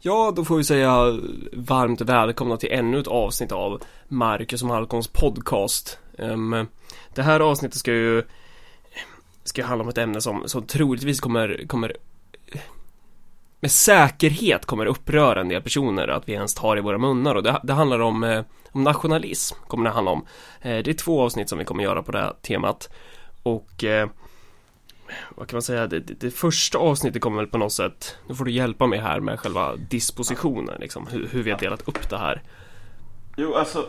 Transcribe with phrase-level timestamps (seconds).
[0.00, 1.18] Ja, då får vi säga
[1.52, 5.98] varmt välkomna till ännu ett avsnitt av Marcus och Malcolms podcast.
[6.18, 6.66] Um,
[7.14, 8.22] det här avsnittet ska ju
[9.44, 11.96] ska handla om ett ämne som, som troligtvis kommer, kommer
[13.60, 17.42] med säkerhet kommer uppröra en del personer att vi ens tar i våra munnar och
[17.42, 20.26] det, det handlar om, eh, om nationalism kommer det handla om.
[20.60, 22.90] Eh, det är två avsnitt som vi kommer göra på det här temat
[23.42, 24.08] och eh,
[25.36, 28.34] vad kan man säga, det, det, det, första avsnittet kommer väl på något sätt, nu
[28.34, 32.10] får du hjälpa mig här med själva dispositionen liksom, hur, hur vi har delat upp
[32.10, 32.42] det här.
[33.36, 33.86] Jo, alltså,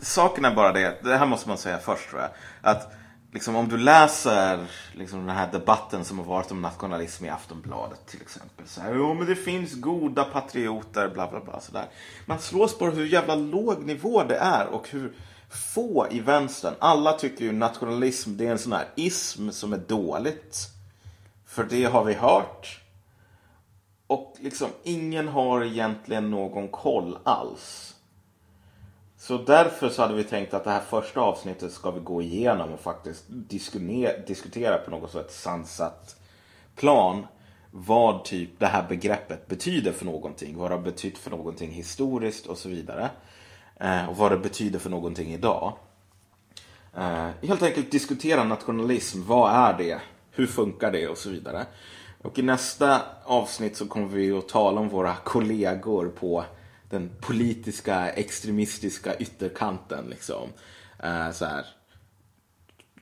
[0.00, 2.30] saken är bara det, det här måste man säga först tror jag,
[2.60, 2.92] att
[3.32, 8.06] liksom, om du läser liksom, den här debatten som har varit om nationalism i Aftonbladet
[8.06, 8.66] till exempel.
[8.66, 11.60] Så här, jo men det finns goda patrioter, bla bla bla.
[11.60, 11.84] Sådär.
[12.26, 15.12] Man slås på hur jävla låg nivå det är och hur
[15.48, 19.78] få i vänstern, alla tycker ju nationalism det är en sån här ism som är
[19.78, 20.68] dåligt.
[21.46, 22.80] För det har vi hört.
[24.06, 27.94] Och liksom ingen har egentligen någon koll alls.
[29.18, 32.72] Så därför så hade vi tänkt att det här första avsnittet ska vi gå igenom
[32.72, 33.24] och faktiskt
[34.26, 36.16] diskutera på något sätt sansat
[36.76, 37.26] plan
[37.70, 40.56] vad typ det här begreppet betyder för någonting.
[40.56, 43.10] Vad det har betytt för någonting historiskt och så vidare.
[43.80, 45.72] Eh, och vad det betyder för någonting idag.
[46.96, 49.22] Eh, helt enkelt diskutera nationalism.
[49.26, 50.00] Vad är det?
[50.30, 51.08] Hur funkar det?
[51.08, 51.66] Och så vidare.
[52.22, 56.44] Och i nästa avsnitt så kommer vi att tala om våra kollegor på
[56.90, 60.06] den politiska extremistiska ytterkanten.
[60.10, 60.48] Liksom.
[61.02, 61.66] Eh, så här,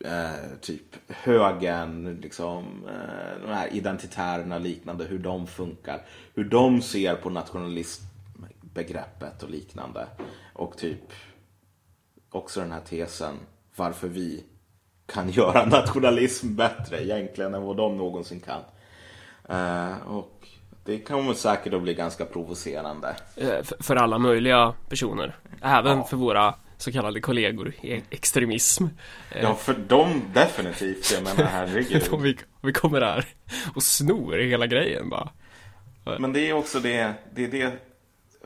[0.05, 6.07] eh, typ högern, liksom, eh, de här identitärerna liknande, hur de funkar.
[6.35, 10.07] Hur de ser på nationalistbegreppet och liknande.
[10.55, 11.13] Och typ
[12.31, 13.35] också den här tesen
[13.77, 14.45] varför vi
[15.07, 18.63] kan göra nationalism bättre egentligen än vad de någonsin kan.
[19.51, 20.49] Uh, och
[20.85, 23.17] det kommer säkert att bli ganska provocerande.
[23.37, 25.37] Eh, för alla möjliga personer.
[25.63, 26.05] Även ja.
[26.05, 28.87] för våra så kallade kollegor i extremism.
[29.43, 31.13] Ja, för dem definitivt.
[31.13, 32.03] Jag menar, herregud.
[32.21, 33.27] Vi, vi kommer här
[33.75, 35.31] och snor hela grejen bara.
[36.19, 37.73] Men det är också det, det är det,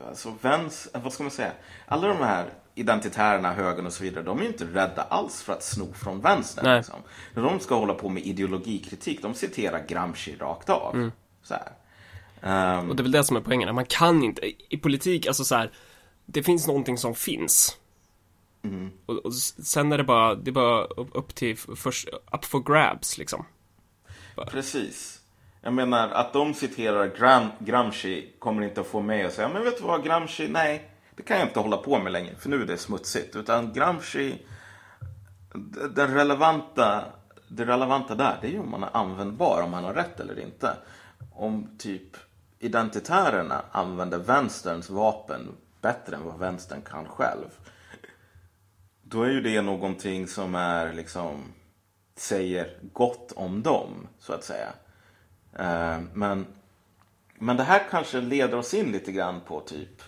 [0.07, 1.51] alltså väns, vad ska man säga?
[1.85, 5.63] Alla de här identitärerna, högern och så vidare, de är inte rädda alls för att
[5.63, 6.77] sno från vänstern.
[6.77, 6.99] Liksom.
[7.33, 10.95] När de ska hålla på med ideologikritik, de citerar Gramsci rakt av.
[10.95, 11.11] Mm.
[11.43, 11.55] Så.
[12.41, 15.43] Um, och det är väl det som är poängen, man kan inte, i politik, alltså
[15.43, 15.71] så här,
[16.25, 17.77] det finns någonting som finns.
[18.63, 18.91] Mm.
[19.05, 23.17] Och, och, sen är det bara, det är bara upp till, först, up for grabs
[23.17, 23.45] liksom.
[24.35, 24.45] Bara.
[24.45, 25.18] Precis.
[25.61, 29.63] Jag menar, att de citerar Gram, Gramsci kommer inte att få mig att säga, men
[29.63, 32.61] vet du vad, Gramsci, nej, det kan jag inte hålla på med längre, för nu
[32.61, 33.35] är det smutsigt.
[33.35, 34.45] Utan Gramsci,
[35.95, 37.05] den relevanta,
[37.47, 40.39] det relevanta där, det är ju om man är användbar, om man har rätt eller
[40.39, 40.77] inte.
[41.33, 42.17] Om typ
[42.59, 47.47] identitärerna använder vänsterns vapen bättre än vad vänstern kan själv.
[49.01, 51.43] Då är ju det någonting som är liksom
[52.15, 54.67] säger gott om dem, så att säga.
[55.59, 56.45] Eh, men,
[57.35, 60.01] men det här kanske leder oss in lite grann på typ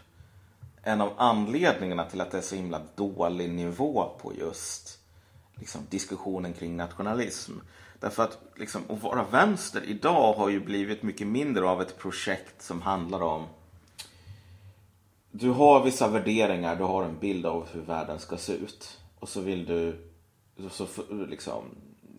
[0.84, 5.00] en av anledningarna till att det är så himla dålig nivå på just
[5.56, 7.52] liksom, diskussionen kring nationalism.
[8.00, 12.62] Därför att liksom, att vara vänster idag har ju blivit mycket mindre av ett projekt
[12.62, 13.48] som handlar om
[15.32, 19.00] du har vissa värderingar, du har en bild av hur världen ska se ut.
[19.20, 20.10] Och så vill du,
[20.70, 20.88] så
[21.30, 21.64] liksom,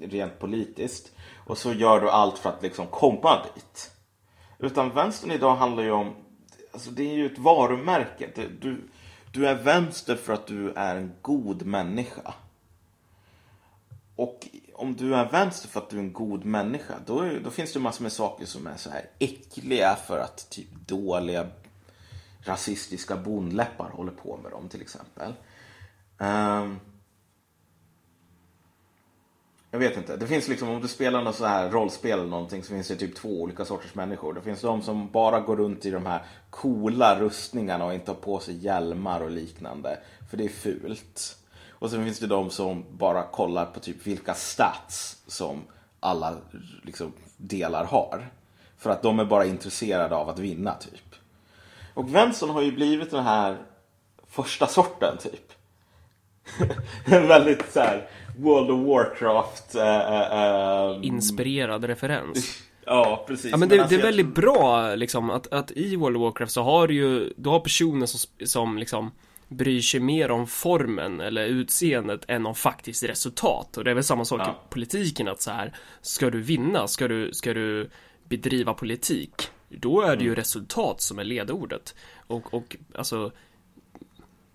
[0.01, 1.13] rent politiskt.
[1.47, 3.91] Och så gör du allt för att liksom komma dit.
[4.59, 6.15] Utan vänstern idag handlar ju om,
[6.73, 8.49] alltså det är ju ett varumärke.
[8.61, 8.89] Du,
[9.33, 12.35] du är vänster för att du är en god människa.
[14.17, 17.51] Och om du är vänster för att du är en god människa, då, är, då
[17.51, 21.47] finns det massor med saker som är så här äckliga för att typ dåliga
[22.45, 25.33] rasistiska bondläppar håller på med dem till exempel.
[26.19, 26.81] Um,
[29.73, 30.17] jag vet inte.
[30.17, 32.97] Det finns liksom, om du spelar något så här rollspel eller någonting så finns det
[32.97, 34.35] typ två olika sorters människor.
[34.35, 38.17] Det finns de som bara går runt i de här coola rustningarna och inte har
[38.17, 39.99] på sig hjälmar och liknande.
[40.31, 41.37] För det är fult.
[41.71, 45.63] Och sen finns det de som bara kollar på typ vilka stats som
[46.01, 46.37] alla
[46.83, 48.31] liksom, delar har.
[48.79, 51.15] För att de är bara intresserade av att vinna typ.
[51.95, 53.59] Och Vensson har ju blivit den här
[54.29, 55.53] första sorten typ.
[57.05, 58.09] en väldigt så här
[58.39, 62.63] World of Warcraft uh, uh, Inspirerad referens.
[62.85, 63.51] Ja, precis.
[63.51, 66.53] Ja, men det, alltså, det är väldigt bra liksom att, att i World of Warcraft
[66.53, 69.11] så har du ju, du har personer som, som liksom
[69.49, 73.77] bryr sig mer om formen eller utseendet än om faktiskt resultat.
[73.77, 74.51] Och det är väl samma sak ja.
[74.51, 77.91] i politiken att så här, ska du vinna, ska du, ska du
[78.29, 81.95] bedriva politik då är det ju resultat som är ledordet.
[82.27, 83.33] Och, och alltså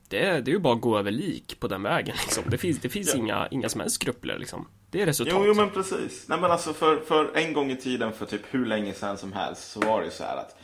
[0.08, 2.44] det är, det är ju bara att gå över lik på den vägen liksom.
[2.48, 3.18] Det finns, det finns Ja.
[3.20, 4.68] inga, inga som helst skrupler liksom.
[4.90, 5.34] Det är resultat.
[5.38, 6.26] Jo, jo, men precis.
[6.28, 9.34] Nej, men alltså för, för en gång i tiden, för typ hur länge sedan som
[9.34, 10.56] helst, så var det ju så här att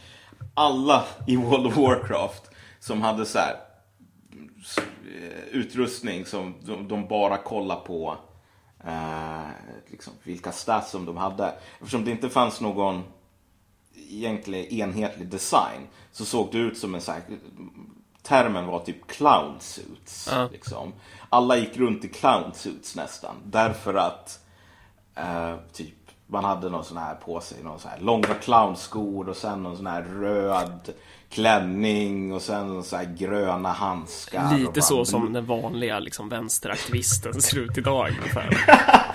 [0.54, 2.44] alla i World of Warcraft
[2.80, 3.56] som hade så här
[4.78, 8.18] eh, utrustning som de, de bara kollar på
[8.86, 9.48] eh,
[9.92, 11.54] liksom, vilka stats som de hade.
[11.80, 13.04] Eftersom det inte fanns någon
[14.10, 15.82] egentligen enhetlig design
[16.12, 17.22] så såg det ut som en så här,
[18.24, 20.30] termen var typ clown suits.
[20.32, 20.50] Ja.
[20.52, 20.94] Liksom.
[21.30, 23.36] Alla gick runt i clown suits nästan.
[23.46, 24.40] Därför att
[25.16, 25.96] eh, typ
[26.28, 29.78] man hade någon sån här på sig, någon sån här långa clownskor och sen någon
[29.78, 30.94] sån här röd
[31.30, 34.58] klänning och sen sån här gröna handskar.
[34.58, 38.50] Lite så som den vanliga liksom vänsteraktivisten ser ut idag ungefär.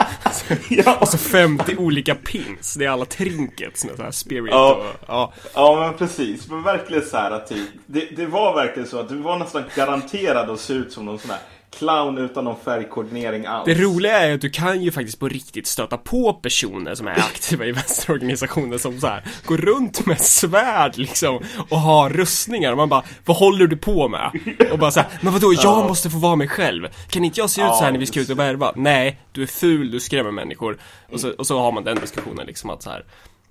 [0.68, 2.74] ja, Och så 50 olika pins.
[2.74, 4.74] Det är alla trinkets med så här spirit Ja.
[4.74, 4.84] och...
[5.08, 5.32] Ja.
[5.54, 9.08] Ja men precis, men verkligen så här att typ, det, det var verkligen så att
[9.08, 11.40] du var nästan garanterad att se ut som någon sån här
[11.78, 13.64] clown utan någon färgkoordinering alls.
[13.66, 17.10] Det roliga är att du kan ju faktiskt på riktigt stöta på personer som är
[17.18, 17.72] aktiva i
[18.12, 22.70] vänsterorganisationer som så här går runt med svärd liksom och har rustningar.
[22.72, 24.30] Och man bara Vad håller du på med?
[24.72, 26.88] Och bara så här, men vadå, jag måste få vara mig själv.
[27.10, 28.72] Kan inte jag se ut så här när vi ska ut och värva?
[28.76, 30.78] Nej, du är ful, du skrämmer människor.
[31.12, 33.04] Och så, och så har man den diskussionen liksom att så här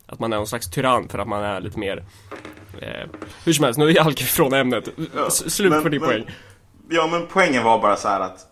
[0.05, 2.03] Att man är någon slags tyrann för att man är lite mer
[2.81, 3.09] eh,
[3.45, 4.87] Hur som helst, nu är jag halkar ifrån ämnet.
[5.27, 6.25] S- Slut men- på din men- poäng
[6.89, 8.47] Ja men poängen var bara så här att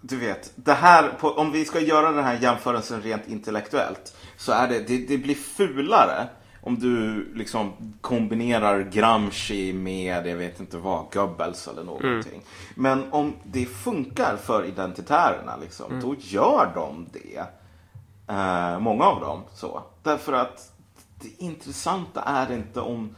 [0.00, 4.52] du vet, det här, på, om vi ska göra den här jämförelsen rent intellektuellt så
[4.52, 6.28] är det, det, det blir fulare
[6.66, 12.42] om du liksom kombinerar Gramsci med, jag vet inte vad, Goebbels eller någonting.
[12.74, 17.46] Men om det funkar för identitärerna liksom, då gör de det.
[18.34, 19.82] Eh, många av dem så.
[20.02, 20.72] Därför att
[21.22, 23.16] det intressanta är inte om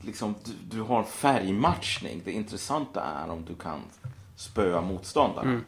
[0.00, 2.22] liksom, du, du har färgmatchning.
[2.24, 3.80] Det intressanta är om du kan
[4.36, 5.64] spöa motståndaren.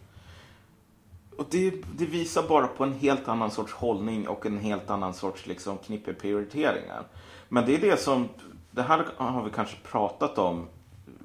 [1.38, 5.14] Och det, det visar bara på en helt annan sorts hållning och en helt annan
[5.14, 7.06] sorts liksom, knippe prioriteringar.
[7.48, 8.28] Men det är det som,
[8.70, 10.66] det här har vi kanske pratat om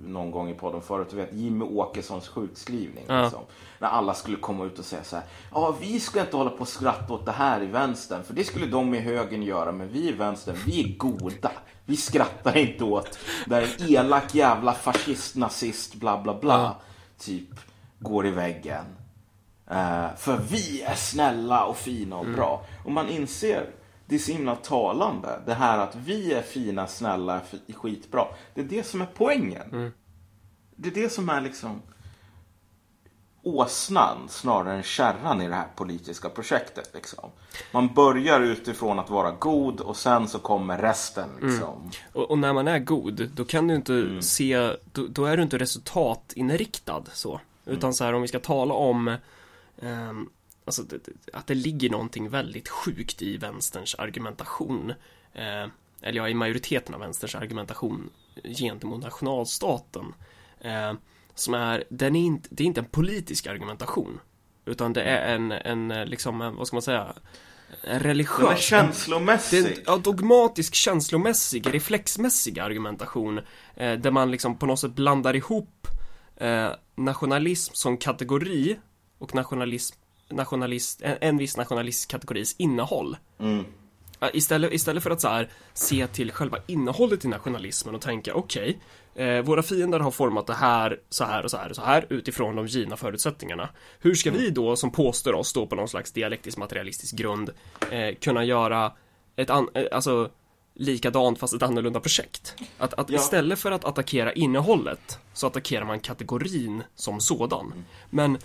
[0.05, 1.07] någon gång i podden förut.
[1.09, 3.05] Du vet Jimmy Åkessons sjukskrivning.
[3.07, 3.21] Ja.
[3.21, 3.41] Liksom.
[3.79, 5.25] När alla skulle komma ut och säga så här.
[5.51, 8.23] Ja, vi ska inte hålla på och skratta åt det här i vänstern.
[8.23, 9.71] För det skulle de i högern göra.
[9.71, 11.51] Men vi i vänstern, vi är goda.
[11.89, 16.75] Vi skrattar inte åt där en elak jävla fascist, nazist, bla bla bla.
[17.17, 17.49] Typ
[17.99, 18.85] går i väggen.
[19.71, 22.65] Eh, för vi är snälla och fina och bra.
[22.85, 23.69] Och man inser,
[24.05, 25.39] det är så himla talande.
[25.45, 27.41] Det här att vi är fina, snälla,
[27.75, 28.25] skitbra.
[28.53, 29.91] Det är det som är poängen.
[30.75, 31.81] Det är det som är liksom
[33.43, 36.91] åsnan snarare än kärran i det här politiska projektet.
[36.93, 37.29] Liksom.
[37.71, 41.29] Man börjar utifrån att vara god och sen så kommer resten.
[41.41, 41.91] Liksom.
[42.13, 45.43] Och, och när man är god, då kan du inte se, då, då är du
[45.43, 47.41] inte resultatinriktad så.
[47.65, 49.17] Utan så här om vi ska tala om
[49.81, 50.29] ehm,
[50.69, 50.83] Alltså
[51.33, 54.93] att det ligger någonting väldigt sjukt i vänsterns argumentation.
[55.33, 55.67] Eh,
[56.01, 58.09] eller ja, i majoriteten av vänsterns argumentation
[58.43, 60.13] gentemot nationalstaten.
[60.61, 60.93] Eh,
[61.39, 64.19] som är, den är inte, det är inte en politisk argumentation.
[64.65, 67.13] Utan det är en, en liksom, en, vad ska man säga?
[67.83, 68.39] En religiös.
[68.39, 69.65] Den är känslomässig.
[69.65, 73.37] en ja, dogmatisk, känslomässig, reflexmässig argumentation
[73.75, 75.87] eh, där man liksom på något sätt blandar ihop
[76.37, 78.79] eh, nationalism som kategori
[79.17, 79.95] och nationalism,
[80.29, 83.17] nationalist, en, en viss nationalistkategoris innehåll.
[83.39, 83.65] Mm.
[84.33, 88.79] Istället, istället för att så här, se till själva innehållet i nationalismen och tänka okej,
[89.15, 92.05] eh, våra fiender har format det här så här och så här och så här
[92.09, 93.69] utifrån de givna förutsättningarna.
[93.99, 97.49] Hur ska vi då som påstår oss stå på någon slags dialektisk materialistisk grund
[97.91, 98.91] eh, kunna göra
[99.35, 100.29] ett an, eh, alltså
[100.75, 102.55] likadant fast ett annorlunda projekt?
[102.77, 103.15] Att, att Ja.
[103.19, 107.73] istället för att attackera innehållet så attackerar man kategorin som sådan.
[108.09, 108.37] Men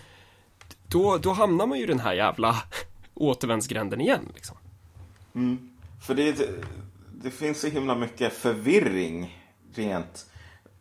[0.89, 2.57] då, då hamnar man ju i den här jävla
[3.15, 4.57] återvändsgränden igen liksom.
[6.07, 6.49] För det,
[7.23, 9.41] det finns så himla mycket förvirring
[9.75, 10.27] rent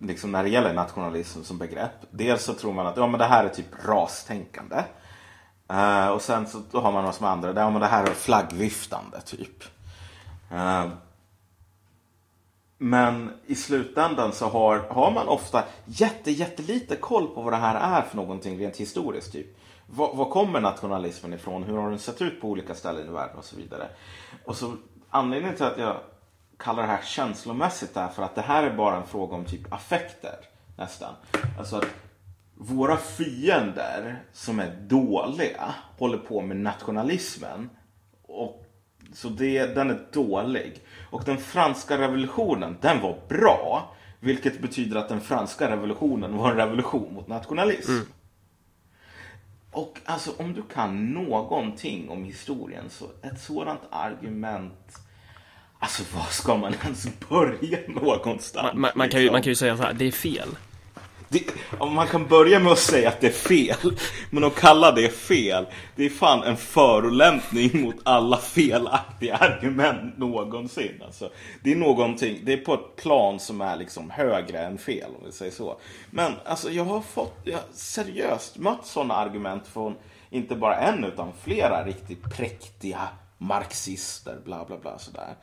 [0.08, 2.06] liksom när det gäller nationalism som begrepp.
[2.12, 4.84] Dels så tror man att ja, men det här är typ rastänkande.
[5.72, 8.14] Uh, och sen så då har man något som andra, ja, men det här är
[8.14, 9.64] flaggviftande typ.
[10.52, 10.88] Uh,
[12.78, 17.98] men i slutändan så har, har man ofta jätte, jättelite koll på vad det här
[17.98, 19.32] är för någonting rent historiskt.
[19.32, 19.58] Typ.
[19.88, 21.64] Var, var kommer nationalismen ifrån?
[21.64, 23.88] Hur har den sett ut på olika ställen i världen och så vidare.
[24.46, 24.74] Och så
[25.10, 25.98] anledningen till att jag
[26.64, 29.74] kallar det här känslomässigt är för att det här är bara en fråga om typ
[29.74, 30.36] affekter
[30.78, 31.14] nästan.
[31.60, 31.88] Alltså att
[32.56, 37.70] våra fiender som är dåliga håller på med nationalismen
[38.28, 38.66] och
[39.14, 40.82] Så det, den är dålig.
[41.10, 43.96] Och den franska revolutionen, den var bra.
[44.20, 47.92] Vilket betyder att den franska revolutionen var en revolution mot nationalism.
[47.92, 48.06] Mm.
[49.72, 55.03] Och alltså om du kan någonting om historien så ett sådant argument
[55.84, 58.74] Alltså var ska man ens börja någonstans?
[58.74, 60.50] Man, man, man kan, ju, man kan ju säga så här, det är fel.
[61.30, 61.44] Det,
[61.80, 63.98] man kan börja med att säga att det är fel.
[64.30, 71.02] Men att kalla det fel, det är fan en förolämpning mot alla felaktiga argument någonsin.
[71.06, 71.30] Alltså,
[71.64, 75.26] det är någonting, det är på ett plan som är liksom högre än fel om
[75.26, 75.78] vi säger så.
[76.10, 79.96] Men alltså jag har fått, jag har seriöst mött sådana argument från
[80.30, 85.36] inte bara en utan flera riktigt präktiga marxister, bla bla bla sådär.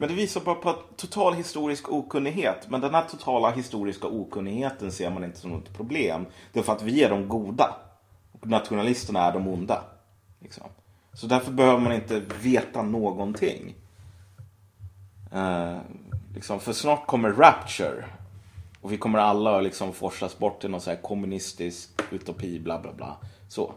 [0.00, 2.70] Men det visar bara på total historisk okunnighet.
[2.70, 6.26] Men den här totala historiska okunnigheten ser man inte som något problem.
[6.52, 7.76] Det är för att vi är de goda.
[8.32, 9.84] Och nationalisterna är de onda.
[10.40, 10.64] Liksom.
[11.12, 13.74] Så därför behöver man inte veta någonting.
[15.32, 15.78] Eh,
[16.34, 18.04] liksom, för snart kommer Rapture.
[18.80, 22.92] Och vi kommer alla liksom forslas bort till någon så här kommunistisk utopi, bla bla
[22.92, 23.16] bla.
[23.48, 23.74] Så.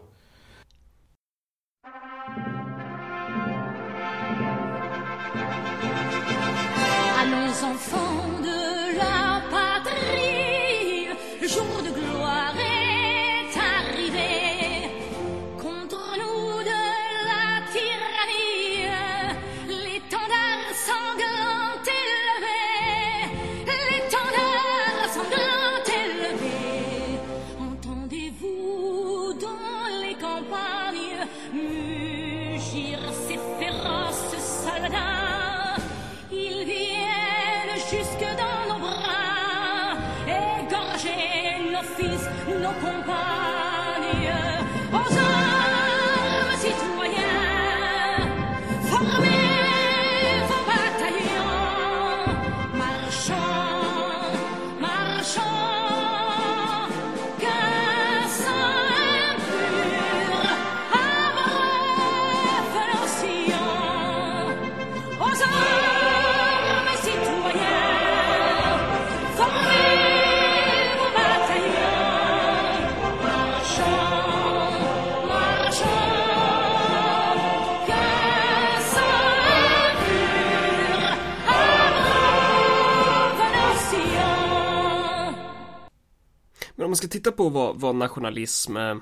[86.92, 88.96] Man ska titta på vad, vad nationalism, eh,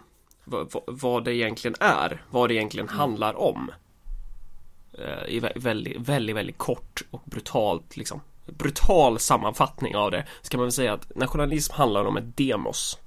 [0.44, 3.70] vad, vad- det egentligen är, vad det egentligen handlar om.
[4.92, 8.20] eh, I vä- väldigt, väldigt, väldigt kort och brutalt liksom.
[8.46, 10.26] Brutal sammanfattning av det.
[10.42, 12.98] Så kan man väl säga att nationalism handlar om ett demos.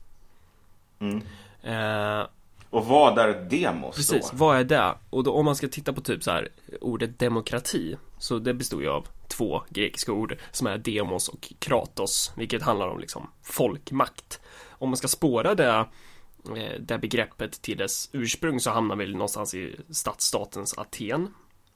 [1.64, 2.28] Eh,
[2.70, 4.38] Och vad är demos Precis, då?
[4.38, 4.96] vad är det?
[5.10, 6.50] Och då, om man ska titta på typ så här
[6.82, 12.32] ordet demokrati Så det består ju av två grekiska ord som är demos och kratos
[12.36, 14.40] Vilket handlar om liksom folkmakt
[14.84, 15.86] Om man ska spåra det
[16.56, 21.28] eh, det begreppet till dess ursprung så hamnar vi någonstans i stadsstatens Aten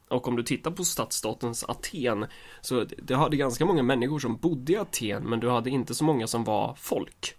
[0.10, 2.26] och om du tittar på stadsstatens Aten
[2.62, 6.04] så det- hade ganska många människor som bodde i Aten men du hade inte så
[6.04, 7.34] många som var folk.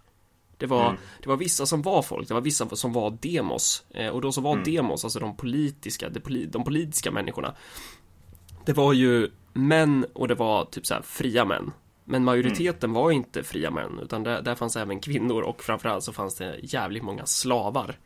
[0.57, 3.83] Det var, det var vissa som var folk, det var vissa som var demos.
[3.89, 7.55] Eh, och de som var demos, alltså de politiska, de, poli, de politiska människorna.
[8.65, 11.71] Det var ju män och det var typ så här fria män.
[12.09, 16.13] Men majoriteten var inte fria män, utan där, där fanns även kvinnor och framförallt så
[16.13, 17.99] fanns det jävligt många slavar.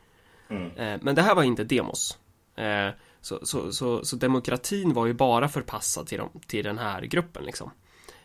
[0.78, 2.18] Eh, men det här var inte demos.
[2.56, 2.90] Eh,
[3.22, 7.46] så, så, så, så demokratin var ju bara förpassad till, dem, till den här gruppen
[7.46, 7.72] liksom.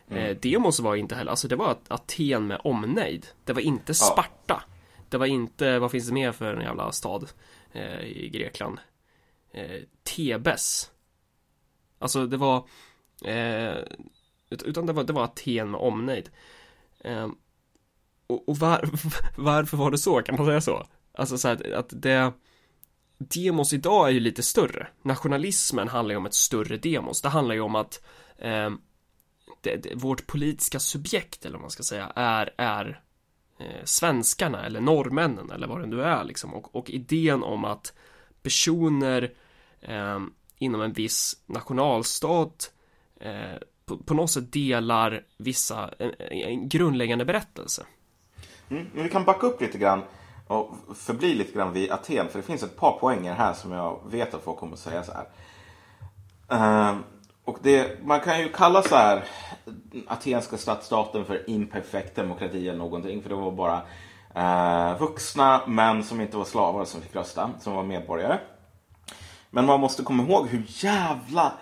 [0.09, 3.27] Eh, demos var inte heller, alltså det var Aten med omnejd.
[3.43, 4.63] Det var inte Sparta.
[5.09, 7.29] Det var inte, vad finns det mer för en jävla stad
[8.03, 8.79] i Grekland?
[10.03, 10.91] Tebes.
[11.99, 12.67] Alltså det var,
[14.49, 16.29] utan det var, det var Aten med omnejd.
[17.03, 17.35] Ehm,
[18.27, 18.89] och och var,
[19.37, 20.21] varför var det så?
[20.21, 20.87] Kan man säga så?
[21.11, 22.33] Alltså så här, att det
[23.19, 24.87] Demos idag är ju lite större.
[25.01, 27.21] Nationalismen handlar ju om ett större demos.
[27.21, 28.05] Det handlar ju om att
[28.37, 28.69] eh,
[29.61, 33.01] det, det, vårt politiska subjekt, eller vad man ska säga, är, är
[33.59, 36.53] eh, svenskarna eller norrmännen eller vad det nu är liksom.
[36.53, 37.93] Och, och idén om att
[38.41, 39.33] personer
[39.81, 40.19] eh,
[40.57, 42.73] inom en viss nationalstat
[43.19, 43.57] eh,
[43.89, 47.85] på, på något sätt delar vissa, en, en grundläggande berättelse.
[48.69, 50.01] Mm, men vi kan backa upp lite grann
[50.47, 52.29] och förbli lite grann vid Aten.
[52.29, 55.03] För det finns ett par poänger här som jag vet att folk kommer att säga
[55.03, 55.27] så här.
[56.49, 57.03] Ehm,
[57.45, 59.23] och det, man kan ju kalla så här
[60.07, 63.21] atenska stadsstaten för imperfekt demokrati eller någonting.
[63.21, 63.81] För det var bara
[64.35, 68.39] eh, vuxna män som inte var slavar som fick rösta, som var medborgare.
[69.49, 71.53] Men man måste komma ihåg hur jävla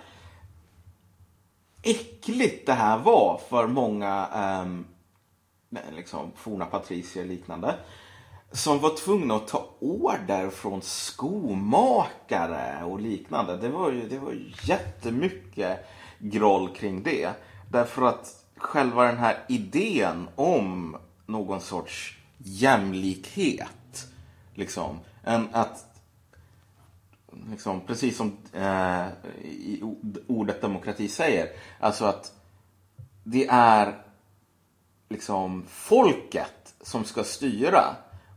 [1.89, 4.65] äckligt det här var för många eh,
[5.95, 7.75] liksom, forna patricier och liknande.
[8.51, 13.57] Som var tvungna att ta order från skomakare och liknande.
[13.57, 15.85] Det var ju det var jättemycket
[16.19, 17.29] groll kring det.
[17.71, 24.07] Därför att själva den här idén om någon sorts jämlikhet.
[24.53, 24.99] Liksom.
[25.23, 25.85] En, att,
[27.49, 29.07] liksom, precis som eh,
[30.27, 31.49] ordet demokrati säger.
[31.79, 32.33] Alltså att
[33.23, 33.95] det är
[35.09, 37.83] liksom folket som ska styra.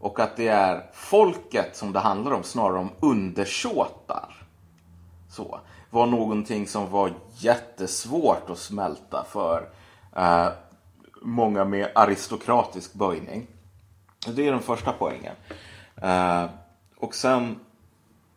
[0.01, 4.47] Och att det är folket som det handlar om, snarare om undersåtar.
[5.31, 5.61] Så.
[5.91, 9.69] Var någonting som var jättesvårt att smälta för
[10.17, 10.49] eh,
[11.23, 13.47] många med aristokratisk böjning.
[14.27, 15.35] Det är den första poängen.
[15.97, 16.47] Eh,
[16.97, 17.61] och sen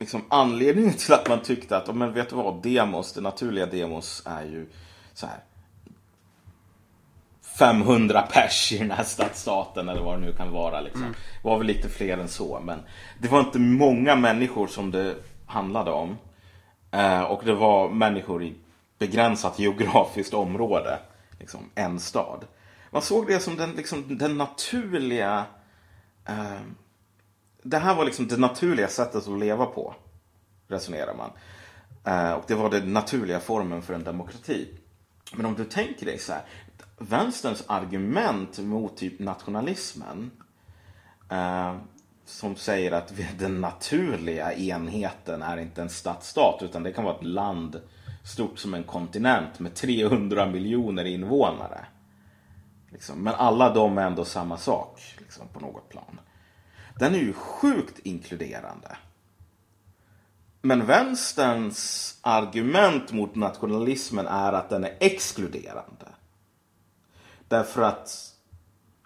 [0.04, 4.24] liksom anledningen till att man tyckte att, men vet du vad, demos, det naturliga demos
[4.26, 4.70] är ju
[5.14, 5.40] så här
[7.60, 10.82] 500 pers i den här stadsstaten eller vad det nu kan vara.
[10.82, 11.02] Liksom.
[11.02, 11.14] Mm.
[11.42, 12.80] Det var väl lite fler än så, men
[13.20, 16.18] det var inte många människor som det handlade om.
[16.96, 18.56] Uh, och det var människor i
[19.00, 21.00] begränsat geografiskt område.
[21.40, 22.46] Liksom en stad.
[22.92, 25.46] Man såg det som den, liksom, den naturliga
[26.26, 26.62] eh,
[27.64, 29.96] det här var liksom det naturliga sättet att leva på,
[30.68, 31.32] resonerar man.
[32.04, 34.68] Eh, och det var den naturliga formen för en demokrati.
[35.34, 36.42] Men om du tänker dig så här,
[36.98, 40.32] vänsterns argument mot typ nationalismen
[41.32, 41.76] eh,
[42.26, 47.24] som säger att den naturliga enheten är inte en stadsstat utan det kan vara ett
[47.24, 47.82] land
[48.24, 51.86] stort som en kontinent med 300 miljoner invånare.
[52.92, 53.24] Liksom.
[53.24, 56.20] Men alla de är ändå samma sak liksom, på något plan.
[57.00, 58.98] Den är ju sjukt inkluderande.
[60.62, 66.06] Men vänsterns argument mot nationalismen är att den är exkluderande.
[67.48, 68.34] Därför att,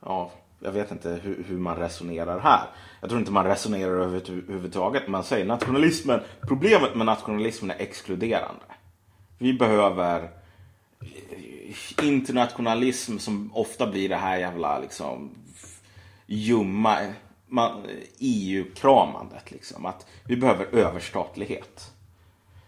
[0.02, 2.68] ja, jag vet inte hur, hur man resonerar här.
[3.02, 5.08] Jag tror inte man resonerar överhuvudtaget.
[5.08, 8.66] Man säger nationalismen, problemet med nationalismen är exkluderande.
[9.38, 10.30] Vi behöver
[12.02, 15.30] internationalism som ofta blir det här jävla liksom
[16.26, 16.98] ljumma
[18.20, 19.52] EU-kramandet.
[19.52, 19.86] Liksom.
[19.86, 21.92] Att vi behöver överstatlighet.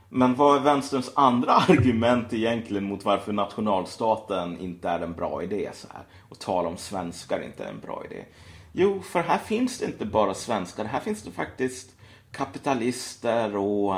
[0.09, 5.69] Men vad är vänsterns andra argument egentligen mot varför nationalstaten inte är en bra idé?
[5.73, 6.03] Så här?
[6.29, 8.25] Och tala om svenskar inte är en bra idé.
[8.71, 10.85] Jo, för här finns det inte bara svenskar.
[10.85, 11.95] Här finns det faktiskt
[12.31, 13.95] kapitalister och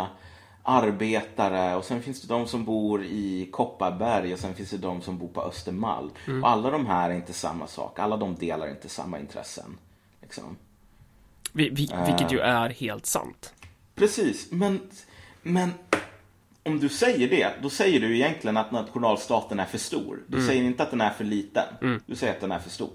[0.64, 5.02] arbetare och sen finns det de som bor i Kopparberg och sen finns det de
[5.02, 6.10] som bor på Östermalm.
[6.28, 6.44] Mm.
[6.44, 8.00] Och alla de här är inte samma sak.
[8.00, 9.78] Alla de delar inte samma intressen.
[10.22, 10.58] Liksom.
[11.52, 12.56] Vi, vi, vilket ju eh.
[12.56, 13.54] är helt sant.
[13.96, 14.80] Precis, men,
[15.42, 15.74] men
[16.64, 20.20] om du säger det, då säger du egentligen att nationalstaten är för stor.
[20.28, 20.48] Du mm.
[20.48, 21.66] säger inte att den är för liten.
[21.82, 22.02] Mm.
[22.06, 22.94] Du säger att den är för stor.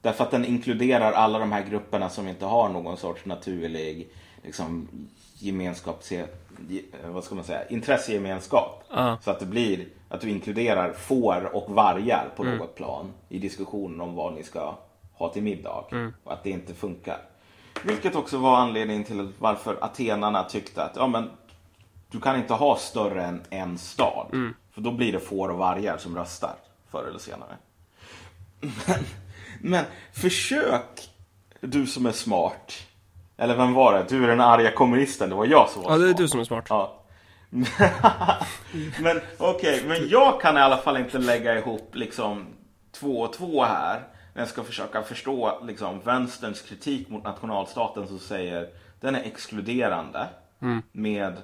[0.00, 4.08] Därför att den inkluderar alla de här grupperna som inte har någon sorts naturlig
[4.42, 4.88] liksom,
[5.38, 6.04] gemenskap,
[7.04, 8.84] vad ska man säga, intressegemenskap.
[8.96, 9.20] Uh.
[9.20, 12.58] Så att det blir att du inkluderar får och vargar på mm.
[12.58, 14.78] något plan i diskussionen om vad ni ska
[15.12, 15.84] ha till middag.
[15.92, 16.12] Mm.
[16.24, 17.20] Och att det inte funkar.
[17.82, 21.30] Vilket också var anledningen till varför atenarna tyckte att ja, men,
[22.10, 24.26] du kan inte ha större än en stad.
[24.32, 24.54] Mm.
[24.74, 26.54] För då blir det får och vargar som röstar
[26.90, 27.56] förr eller senare.
[28.60, 29.04] Men,
[29.60, 31.10] men försök,
[31.60, 32.72] du som är smart.
[33.36, 34.06] Eller vem var det?
[34.08, 35.28] Du är den arga kommunisten.
[35.28, 36.00] Det var jag som var smart.
[36.00, 36.66] Ja, det är du som är smart.
[36.68, 36.98] Ja.
[39.00, 42.46] men okej, okay, men jag kan i alla fall inte lägga ihop liksom
[42.92, 44.02] två och två här
[44.34, 48.68] när jag ska försöka förstå liksom, vänsterns kritik mot nationalstaten som säger
[49.00, 50.28] den är exkluderande
[50.60, 50.82] mm.
[50.92, 51.36] med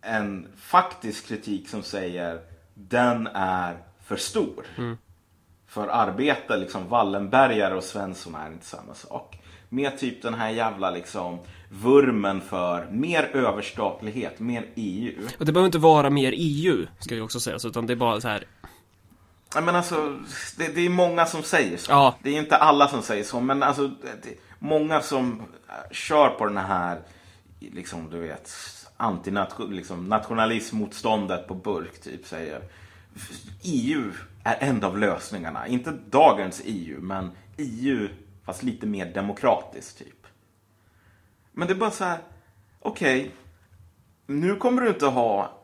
[0.00, 2.40] en faktisk kritik som säger
[2.74, 4.66] den är för stor.
[4.78, 4.98] Mm.
[5.66, 9.38] För arbete, liksom Wallenbergare och Svensson är inte samma sak.
[9.68, 11.38] Med typ den här jävla liksom
[11.70, 15.26] vurmen för mer överstatlighet, mer EU.
[15.38, 18.20] Och det behöver inte vara mer EU, ska jag också säga, utan det är bara
[18.20, 18.44] så här
[19.54, 20.18] Ja, men alltså,
[20.56, 21.92] det, det, är många som säger så.
[21.92, 22.14] Ja.
[22.22, 25.42] Det är inte alla som säger så, men alltså, det, många som
[25.90, 27.00] kör på den här,
[27.60, 28.50] liksom, du vet,
[28.96, 32.62] antinationalismmotståndet liksom, på burk, typ, säger
[33.62, 34.12] EU
[34.44, 35.66] är en av lösningarna.
[35.66, 38.08] Inte dagens EU, men EU
[38.44, 40.26] fast lite mer demokratiskt, typ.
[41.52, 42.18] Men det är bara så här,
[42.80, 43.30] okej, okay,
[44.26, 45.58] nu kommer du inte ha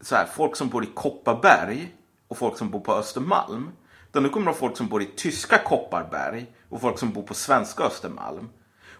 [0.00, 1.94] så här, folk som bor i Kopparberg
[2.28, 3.70] och folk som bor på Östermalm.
[4.08, 7.34] Utan nu kommer det folk som bor i tyska Kopparberg och folk som bor på
[7.34, 8.48] svenska Östermalm.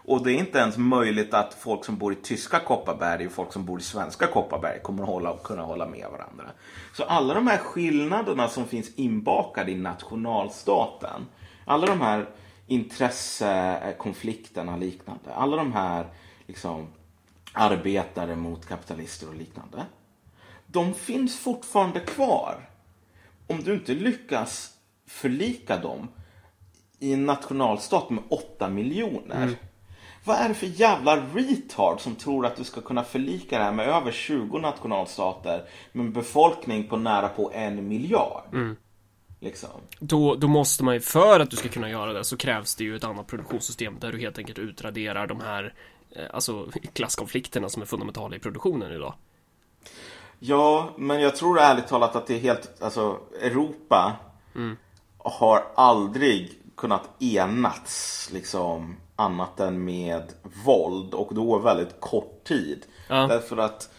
[0.07, 3.53] Och det är inte ens möjligt att folk som bor i tyska Kopparberg och folk
[3.53, 6.45] som bor i svenska Kopparberg kommer att hålla, kunna hålla med varandra.
[6.93, 11.25] Så alla de här skillnaderna som finns inbakade i nationalstaten,
[11.65, 12.29] alla de här
[12.67, 16.07] intressekonflikterna och liknande, alla de här
[16.47, 16.87] liksom,
[17.53, 19.85] arbetare mot kapitalister och liknande,
[20.67, 22.69] de finns fortfarande kvar.
[23.47, 24.71] Om du inte lyckas
[25.07, 26.07] förlika dem
[26.99, 29.43] i en nationalstat med 8 miljoner.
[29.43, 29.55] Mm.
[30.23, 33.71] Vad är det för jävla retard som tror att du ska kunna förlika det här
[33.71, 38.43] med över 20 nationalstater med en befolkning på nära på en miljard?
[38.53, 38.75] Mm.
[39.39, 39.69] Liksom.
[39.99, 42.83] Då, då måste man ju, för att du ska kunna göra det så krävs det
[42.83, 45.73] ju ett annat produktionssystem där du helt enkelt utraderar de här
[46.11, 49.13] eh, alltså klasskonflikterna som är fundamentala i produktionen idag.
[50.47, 54.13] Ja, men jag tror ärligt talat att det är helt, alltså Europa
[54.55, 54.77] mm.
[55.17, 60.23] har aldrig kunnat enats liksom annat än med
[60.65, 62.85] våld och då väldigt kort tid.
[63.09, 63.27] Ja.
[63.27, 63.89] Därför att,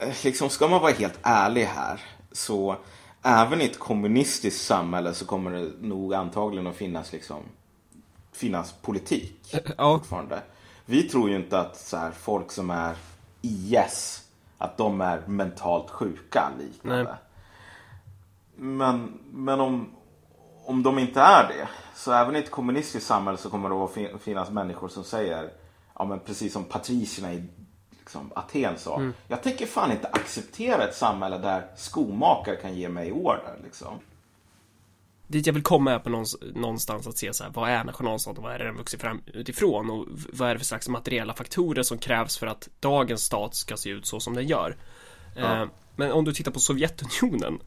[0.00, 2.00] eh, liksom ska man vara helt ärlig här
[2.32, 2.76] så
[3.22, 7.42] även i ett kommunistiskt samhälle så kommer det nog antagligen att finnas liksom
[8.32, 9.98] finnas politik ja.
[9.98, 10.42] fortfarande.
[10.84, 12.96] Vi tror ju inte att så här, folk som är
[13.42, 14.25] IS
[14.58, 17.16] att de är mentalt sjuka liknande.
[18.56, 19.90] Men, men om,
[20.64, 24.22] om de inte är det, så även i ett kommunistiskt samhälle så kommer det att
[24.22, 25.50] finnas människor som säger,
[25.98, 27.44] ja men precis som patricierna i
[27.90, 29.14] liksom, Aten sa, mm.
[29.28, 33.58] jag tänker fan inte acceptera ett samhälle där skomakare kan ge mig order.
[33.64, 33.98] Liksom.
[35.26, 38.54] Dit jag vill komma är på någonstans att se så här, vad är nationalstaten, vad
[38.54, 41.98] är det den vuxit fram utifrån och vad är det för slags materiella faktorer som
[41.98, 44.76] krävs för att dagens stat ska se ut så som den gör.
[45.36, 45.62] Ja.
[45.62, 47.60] Eh, men om du tittar på Sovjetunionen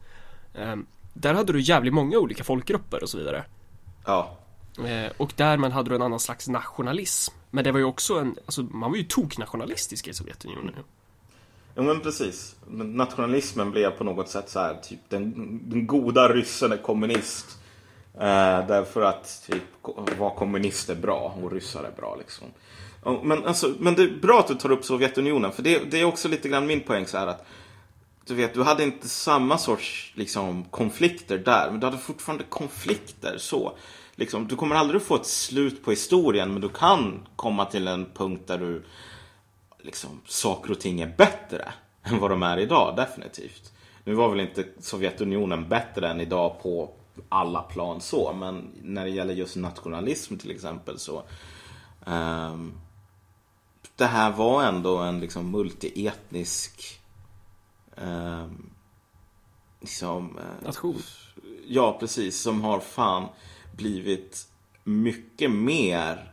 [0.54, 0.76] eh,
[1.14, 3.44] där hade du jävligt många olika folkgrupper och så vidare.
[4.04, 4.36] Ja.
[4.78, 7.34] Eh, och därmed hade du en annan slags nationalism.
[7.50, 10.74] Men det var ju också en, alltså man var ju toknationalistisk i Sovjetunionen.
[11.80, 12.56] Ja men precis.
[12.70, 15.34] Nationalismen blev på något sätt så här, typ den,
[15.70, 17.58] den goda ryssen är kommunist.
[18.14, 19.62] Eh, därför att typ,
[20.18, 22.46] var kommunister bra och ryssar är bra liksom.
[23.22, 26.04] Men, alltså, men det är bra att du tar upp Sovjetunionen för det, det är
[26.04, 27.46] också lite grann min poäng så här att
[28.26, 33.38] du vet, du hade inte samma sorts liksom, konflikter där, men du hade fortfarande konflikter
[33.38, 33.76] så.
[34.14, 38.06] Liksom, du kommer aldrig få ett slut på historien, men du kan komma till en
[38.14, 38.82] punkt där du
[39.82, 43.72] liksom, saker och ting är bättre än vad de är idag, definitivt.
[44.04, 46.90] Nu var väl inte Sovjetunionen bättre än idag på
[47.28, 51.22] alla plan så, men när det gäller just nationalism till exempel så
[52.04, 52.80] um,
[53.96, 57.00] det här var ändå en liksom multietnisk
[57.96, 58.46] eh,
[59.80, 61.02] liksom, eh, Nation?
[61.66, 62.40] Ja, precis.
[62.40, 63.28] Som har fan
[63.76, 64.46] blivit
[64.84, 66.29] mycket mer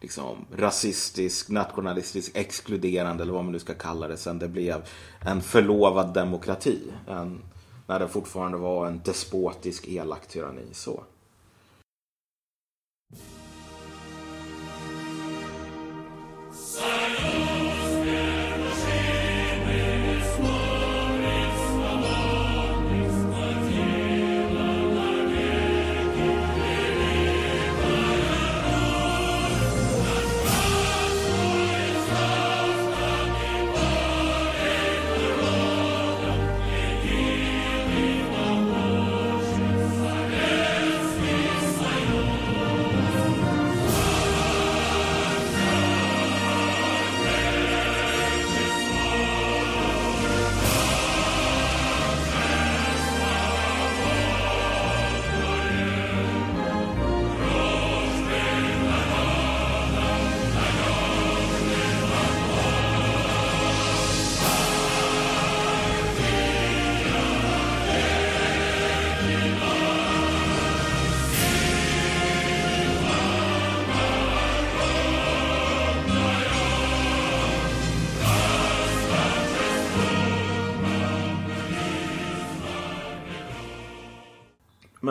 [0.00, 4.88] liksom, rasistisk, nationalistisk, exkluderande eller vad man nu ska kalla det sen det blev
[5.20, 6.92] en förlovad demokrati.
[7.06, 7.42] En,
[7.86, 10.66] när det fortfarande var en despotisk, elak tyranni.
[10.72, 11.04] Så.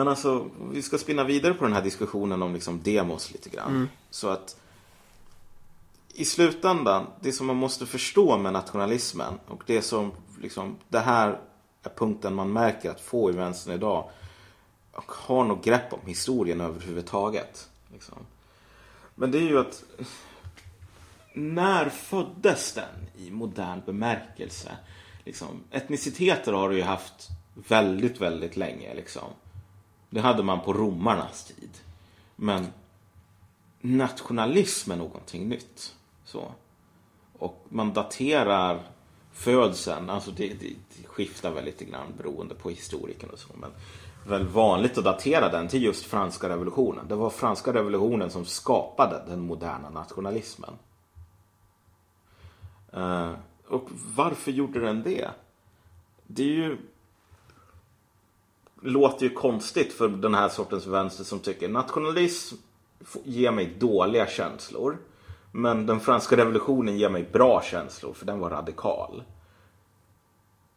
[0.08, 3.70] Men alltså, vi ska spinna vidare på den här diskussionen om liksom demos lite grann.
[3.70, 3.88] Mm.
[4.10, 4.60] Så att
[6.14, 11.40] i slutändan, det som man måste förstå med nationalismen och det som liksom, det här
[11.82, 14.10] är punkten man märker att få i vänstern idag
[14.92, 17.68] och har något grepp om historien överhuvudtaget.
[17.92, 18.18] Liksom.
[19.14, 19.84] Men det är ju att
[21.34, 24.76] när föddes den i modern bemärkelse?
[25.24, 28.94] Liksom, etniciteter har du ju haft väldigt, väldigt länge.
[28.94, 29.32] Liksom.
[30.10, 31.70] Det hade man på romarnas tid.
[32.36, 32.66] Men
[33.80, 35.96] nationalism är någonting nytt.
[36.24, 36.52] Så.
[37.38, 38.82] Och man daterar
[39.32, 43.48] födseln, alltså det, det, det skiftar väl lite grann beroende på historiken och så.
[43.54, 43.70] Men
[44.28, 47.08] väl vanligt att datera den till just franska revolutionen.
[47.08, 50.74] Det var franska revolutionen som skapade den moderna nationalismen.
[52.96, 53.32] Uh,
[53.68, 55.30] och varför gjorde den det?
[56.26, 56.78] Det är ju
[58.88, 62.56] låter ju konstigt för den här sortens vänster som tycker nationalism
[63.24, 64.98] ger mig dåliga känslor.
[65.52, 69.22] Men den franska revolutionen ger mig bra känslor för den var radikal.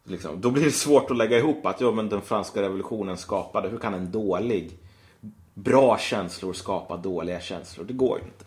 [0.04, 3.68] Liksom, då blir det svårt att lägga ihop att ja, men den franska revolutionen skapade,
[3.68, 4.78] hur kan en dålig,
[5.54, 7.84] bra känslor skapa dåliga känslor?
[7.84, 8.44] Det går ju inte.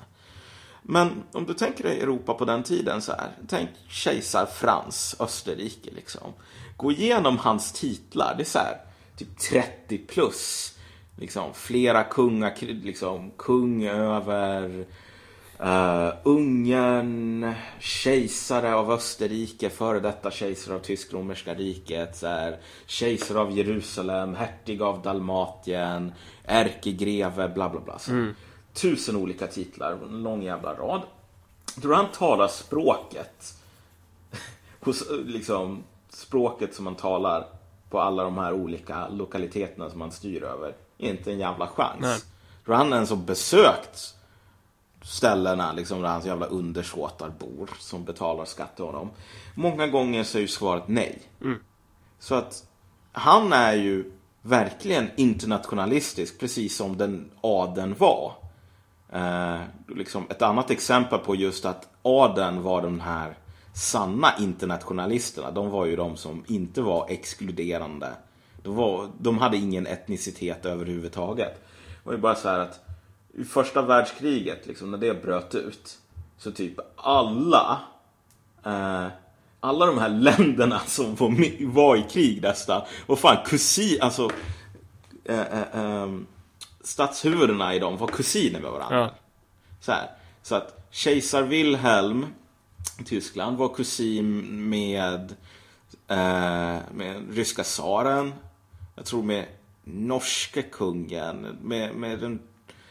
[0.81, 3.31] Men om du tänker dig Europa på den tiden så här.
[3.47, 6.33] Tänk kejsar Frans, Österrike liksom.
[6.77, 8.35] Gå igenom hans titlar.
[8.37, 8.77] Det är så här,
[9.17, 10.71] typ 30 plus.
[11.17, 14.85] Liksom, flera kungar, liksom, kung över
[15.61, 23.57] uh, Ungern, kejsare av Österrike, före detta kejsare av Tysk-romerska riket, så här, kejsare av
[23.57, 27.99] Jerusalem, hertig av Dalmatien, ärkegreve, bla bla bla.
[27.99, 28.11] Så.
[28.11, 28.35] Mm.
[28.73, 31.01] Tusen olika titlar, en lång jävla rad.
[31.81, 33.53] Tror han talar språket,
[34.79, 37.47] hos, liksom, språket som man talar
[37.95, 40.75] på alla de här olika lokaliteterna som man styr över.
[40.97, 42.01] Inte en jävla chans.
[42.01, 42.19] Nej.
[42.65, 44.15] Tror han ens har besökt
[45.03, 49.09] ställena liksom, där hans jävla undersåtar bor som betalar skatt till honom.
[49.53, 51.21] Många gånger så är ju svaret nej.
[51.41, 51.59] Mm.
[52.19, 52.63] Så att
[53.11, 58.33] han är ju verkligen internationalistisk, precis som den adeln var.
[59.11, 63.37] Eh, liksom ett annat exempel på just att adeln var den här
[63.75, 68.13] sanna internationalisterna, de var ju de som inte var exkluderande.
[68.63, 71.53] De, var, de hade ingen etnicitet överhuvudtaget.
[72.03, 72.79] Det var ju bara så här att
[73.33, 75.97] i första världskriget, liksom, när det bröt ut,
[76.37, 77.81] så typ alla
[78.65, 79.07] eh,
[79.59, 84.29] alla de här länderna som var, var i krig nästan, var fan kusin, alltså
[85.25, 86.27] eh, eh, ehm,
[86.81, 88.97] statshuvudena i dem var kusiner med varandra.
[88.97, 89.09] Ja.
[89.79, 90.09] Så, här.
[90.41, 92.25] så att kejsar Wilhelm
[93.05, 95.35] Tyskland var kusin med,
[96.07, 98.33] eh, med ryska tsaren.
[98.95, 99.45] Jag tror med
[99.83, 102.39] norske kungen, med, med den,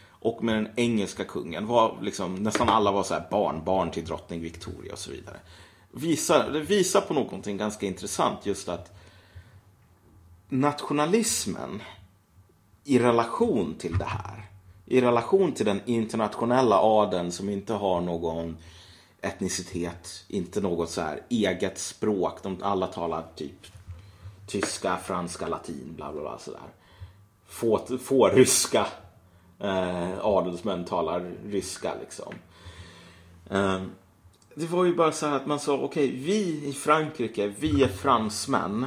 [0.08, 1.66] och med den engelska kungen.
[1.66, 5.36] Var liksom, nästan alla var så här barnbarn till drottning Victoria och så vidare.
[5.90, 8.96] Visar, det visar på någonting ganska intressant just att
[10.48, 11.82] nationalismen
[12.84, 14.50] i relation till det här,
[14.86, 18.56] i relation till den internationella adeln som inte har någon
[19.24, 22.42] etnicitet, inte något så här eget språk.
[22.42, 23.66] De alla talar typ
[24.46, 26.60] tyska, franska, latin, bla bla bla sådär.
[27.46, 28.86] Få, få ryska
[29.58, 32.34] eh, adelsmän talar ryska liksom.
[33.50, 33.82] Eh,
[34.54, 37.82] det var ju bara så här att man sa okej, okay, vi i Frankrike, vi
[37.82, 38.86] är fransmän.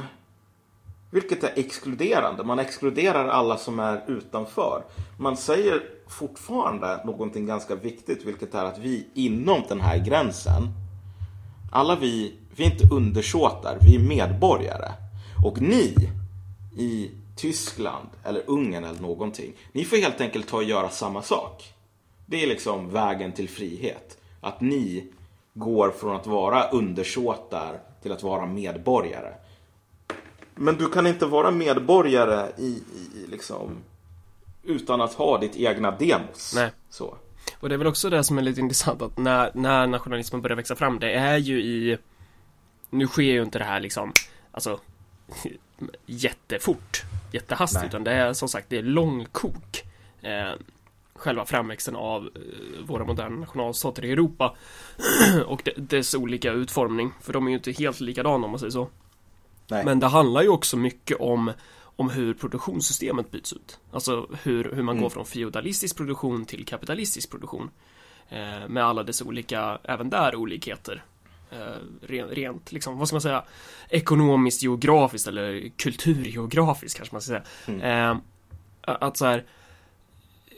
[1.10, 2.44] Vilket är exkluderande.
[2.44, 4.82] Man exkluderar alla som är utanför.
[5.18, 10.68] Man säger fortfarande någonting ganska viktigt, vilket är att vi inom den här gränsen,
[11.72, 14.92] alla vi, vi är inte undersåtar, vi är medborgare.
[15.44, 15.94] Och ni
[16.76, 21.74] i Tyskland eller Ungern eller någonting, ni får helt enkelt ta och göra samma sak.
[22.26, 24.18] Det är liksom vägen till frihet.
[24.40, 25.04] Att ni
[25.54, 29.34] går från att vara undersåtar till att vara medborgare.
[30.54, 33.76] Men du kan inte vara medborgare i, i liksom
[34.68, 36.52] utan att ha ditt egna demos.
[36.54, 36.70] Nej.
[36.90, 37.16] Så.
[37.60, 40.56] Och det är väl också det som är lite intressant att när, när nationalismen börjar
[40.56, 41.98] växa fram, det är ju i
[42.90, 44.12] Nu sker ju inte det här liksom
[44.52, 44.80] Alltså
[46.06, 47.02] Jättefort
[47.32, 49.84] Jättehastigt utan det är som sagt det är långkok
[50.22, 50.52] eh,
[51.14, 54.54] Själva framväxten av eh, våra moderna nationalstater i Europa
[55.46, 58.88] Och dess olika utformning För de är ju inte helt likadana om man säger så
[59.70, 59.84] Nej.
[59.84, 61.52] Men det handlar ju också mycket om
[61.98, 63.80] om hur produktionssystemet byts ut.
[63.92, 65.02] Alltså hur, hur man mm.
[65.02, 67.70] går från feodalistisk produktion till kapitalistisk produktion.
[68.28, 71.04] Eh, med alla dess olika, även där olikheter.
[71.50, 71.58] Eh,
[72.00, 73.44] rent, rent, liksom, vad ska man säga,
[73.88, 77.42] ekonomiskt, geografiskt eller kulturgeografiskt kanske man ska säga.
[77.66, 77.80] Mm.
[77.80, 78.18] Eh,
[78.82, 79.44] att så här,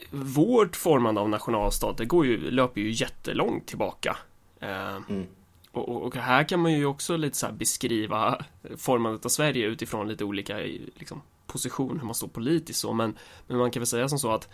[0.09, 4.17] vårt formande av nationalstat, det går ju, löper ju jättelångt tillbaka.
[4.59, 5.27] Eh, mm.
[5.71, 8.45] Och, och, här kan man ju också lite så beskriva
[8.77, 10.57] formandet av Sverige utifrån lite olika
[10.95, 14.31] liksom, position, hur man står politiskt så, men, men man kan väl säga som så
[14.31, 14.49] att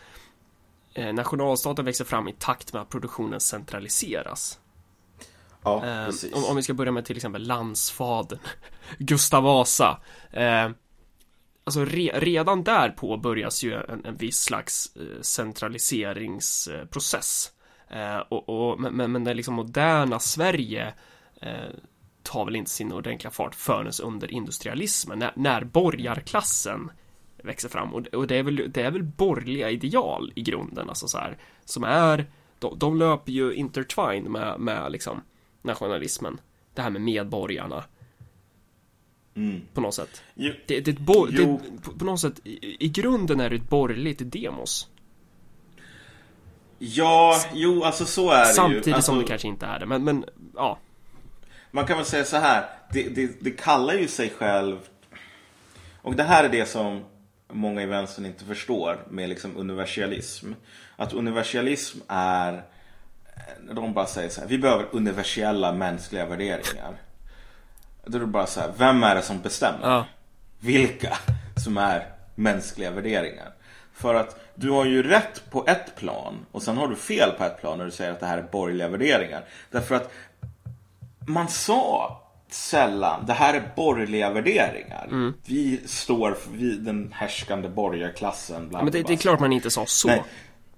[0.93, 4.59] eh, nationalstaten växer fram i takt med att produktionen centraliseras.
[5.63, 6.33] Ja, eh, precis.
[6.33, 8.39] Om, om, vi ska börja med till exempel landsfadern,
[8.97, 10.01] Gustav Vasa.
[10.31, 10.69] Eh,
[11.63, 17.51] alltså re, redan där påbörjas ju en, en viss slags eh, centraliseringsprocess.
[17.89, 20.93] Eh, och, och, men, men det liksom moderna Sverige
[21.41, 21.69] eh,
[22.23, 26.91] tar väl inte sin ordentliga fart förrän under industrialismen, när, när borgarklassen
[27.43, 31.07] växer fram och, och det, är väl, det är väl borgerliga ideal i grunden, alltså
[31.07, 32.25] så här, som är,
[32.59, 35.21] de, de löper ju intertwined med, med liksom
[35.61, 36.39] nationalismen,
[36.73, 37.83] det här med medborgarna.
[39.35, 39.61] Mm.
[39.73, 40.21] På något sätt.
[40.33, 41.59] Jo, Det, det, är ett bo, det,
[41.99, 44.89] på något sätt, i, i grunden är det ett borgerligt demos.
[46.79, 48.53] Ja, jo, alltså så är det ju.
[48.53, 50.77] Samtidigt alltså, som det kanske inte är det, men, men ja.
[51.71, 52.65] Man kan väl säga så här.
[52.91, 54.77] Det, det, det kallar ju sig själv...
[56.01, 57.05] Och det här är det som
[57.53, 60.51] många i vänstern inte förstår med liksom universalism.
[60.95, 62.63] Att universalism är...
[63.71, 64.47] De bara säger så här.
[64.47, 66.95] Vi behöver universella mänskliga värderingar.
[68.05, 68.71] Då är det bara så här.
[68.77, 69.79] Vem är det som bestämmer?
[69.83, 70.05] Ja.
[70.59, 71.17] vilka
[71.63, 73.53] som är mänskliga värderingar.
[73.93, 77.43] För att du har ju rätt på ett plan och sen har du fel på
[77.43, 79.43] ett plan när du säger att det här är borgerliga värderingar.
[79.71, 80.11] Därför att
[81.27, 85.33] man sa sällan det här är borgerliga värderingar.
[85.45, 88.69] Vi står för vi, den härskande borgarklassen.
[88.69, 90.07] Bla, Men det, det är klart man inte sa så.
[90.07, 90.23] Nej.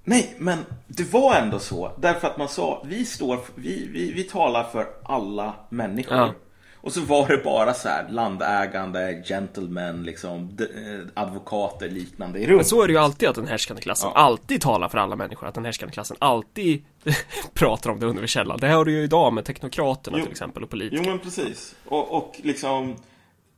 [0.03, 1.91] Nej, men det var ändå så.
[1.97, 6.17] Därför att man sa, vi står, vi, vi, vi talar för alla människor.
[6.17, 6.33] Ja.
[6.81, 12.55] Och så var det bara så här landägande, gentlemen, liksom, eh, advokater liknande i rum.
[12.55, 14.21] Men så är det ju alltid att den härskande klassen Ja.
[14.21, 16.83] alltid talar för alla människor, att den härskande klassen alltid
[17.53, 18.57] pratar om det universella.
[18.57, 20.23] Det har du ju idag med teknokraterna Jo.
[20.23, 21.09] till exempel och Jo politiker.
[21.09, 21.75] men precis.
[21.85, 22.95] Och, och liksom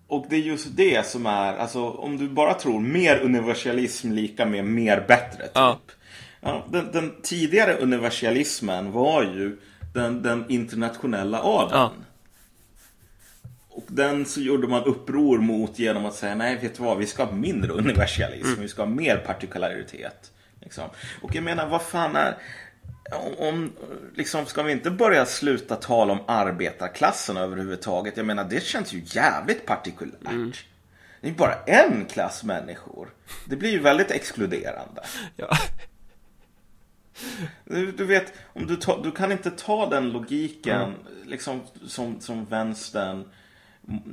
[0.08, 4.46] Och det är just det som är, alltså om du bara tror mer universalism lika
[4.46, 5.52] med mer bättre typ.
[5.54, 5.80] Ja.
[6.42, 9.58] Ja, den, den tidigare universalismen var ju
[9.94, 11.72] den, den internationella adeln.
[11.82, 11.92] Ja.
[13.74, 17.06] Och den så gjorde man uppror mot genom att säga nej, vet du vad, vi
[17.06, 18.62] ska ha mindre universalism, Mm.
[18.62, 20.32] vi ska ha mer partikularitet.
[20.62, 20.90] Liksom.
[21.22, 22.38] Och jag menar, vad fan är...
[23.12, 23.72] Om, om,
[24.16, 28.18] liksom, ska vi inte börja sluta tala om arbetarklassen överhuvudtaget?
[28.18, 30.32] Jag menar, det känns ju jävligt partikulärt.
[30.32, 30.52] Mm.
[31.22, 33.10] Det är bara en klass människor.
[33.46, 35.02] Det blir ju väldigt exkluderande.
[35.36, 35.58] Ja.
[37.66, 40.94] Du, du vet, om du, ta, du kan inte ta den logiken
[41.26, 43.26] liksom, som, som vänstern,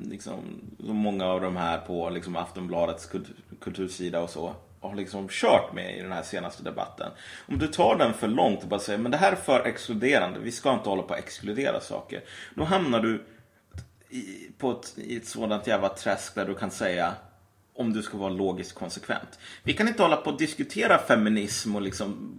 [0.04, 5.72] liksom, många av de här på liksom, Aftonbladets kultur, kultursida och så har liksom kört
[5.74, 7.11] med i den här senaste debatten.
[7.48, 10.38] Om du tar den för långt och bara säger men det här är för exkluderande,
[10.38, 12.24] vi ska inte hålla på att exkludera saker.
[12.54, 13.24] Då hamnar du
[14.11, 17.14] i, på ett, i ett sådant jävla träsk där du kan säga
[17.74, 19.38] om du ska vara logiskt konsekvent.
[19.62, 22.35] Vi kan inte hålla på att diskutera feminism och liksom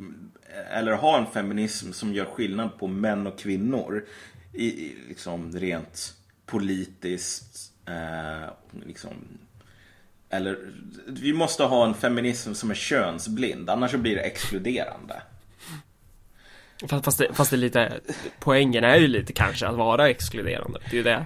[0.72, 4.06] eller ha en feminism som gör skillnad på män och kvinnor
[4.54, 6.14] i, i liksom rent
[6.50, 8.50] politiskt eh,
[8.86, 9.12] liksom
[10.30, 10.58] eller
[11.08, 15.22] vi måste ha en feminism som är könsblind annars så blir det exkluderande.
[16.90, 18.00] Fast, fast, det, fast det är lite,
[18.40, 20.80] poängen är ju lite kanske att vara exkluderande.
[20.86, 21.26] Det är ju det.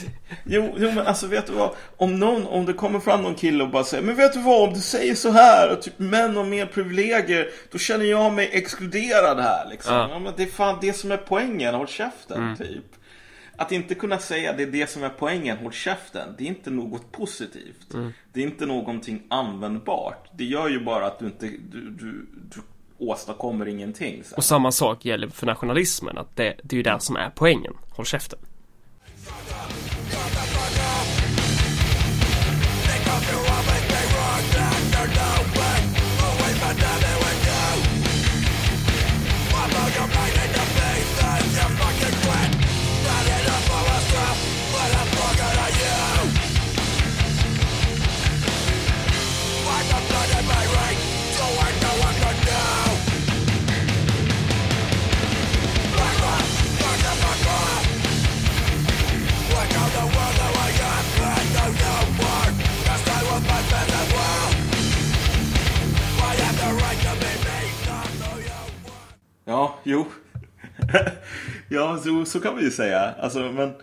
[0.00, 0.10] Men-
[0.44, 1.70] jo, jo, men alltså vet du vad?
[1.96, 4.68] Om, någon, om det kommer fram någon kille och bara säger Men vet du vad?
[4.68, 8.50] Om du säger så här och typ män har mer privilegier Då känner jag mig
[8.52, 9.94] exkluderad här liksom.
[9.94, 10.08] Ja.
[10.10, 10.18] Ja.
[10.18, 12.84] men det är fan det som är poängen, håll käften typ.
[13.56, 16.34] Att inte kunna säga det är det som är poängen, håll käften.
[16.38, 17.94] Det är inte något positivt.
[18.32, 20.30] Det är inte någonting användbart.
[20.32, 22.60] Det gör ju bara att du inte, du, du, du
[22.98, 24.24] åstadkommer ingenting.
[24.24, 24.36] Så.
[24.36, 27.74] Och samma sak gäller för nationalismen, att det, det är ju det som är poängen.
[27.90, 28.38] Håll käften.
[69.44, 70.06] Ja, jo.
[71.68, 73.14] ja, så, så kan vi ju säga.
[73.18, 73.74] Alltså, men...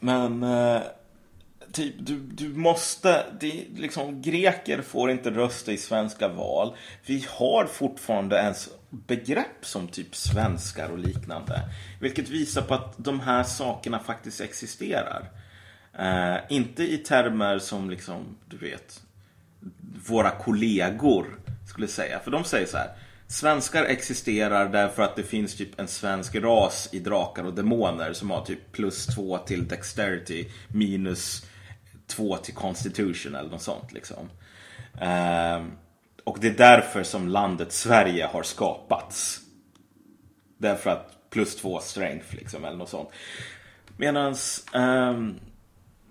[0.00, 0.42] Men...
[0.42, 0.82] Eh,
[1.72, 3.26] typ, du, du måste...
[3.40, 6.76] Det, liksom, greker får inte rösta i svenska val.
[7.06, 11.60] Vi har fortfarande ens begrepp som typ svenskar och liknande.
[12.00, 15.30] Vilket visar på att de här sakerna faktiskt existerar.
[15.98, 19.02] Eh, inte i termer som liksom, du vet,
[20.08, 21.26] våra kollegor
[21.68, 22.20] skulle säga.
[22.20, 22.90] För de säger så här.
[23.34, 28.30] Svenskar existerar därför att det finns typ en svensk ras i drakar och demoner som
[28.30, 31.46] har typ plus två till dexterity minus
[32.06, 34.30] två till constitution eller något sånt liksom.
[35.00, 35.72] Ehm,
[36.24, 39.40] och det är därför som landet Sverige har skapats.
[40.58, 43.08] Därför att plus två strength liksom eller något sånt.
[43.96, 45.40] Medans ehm,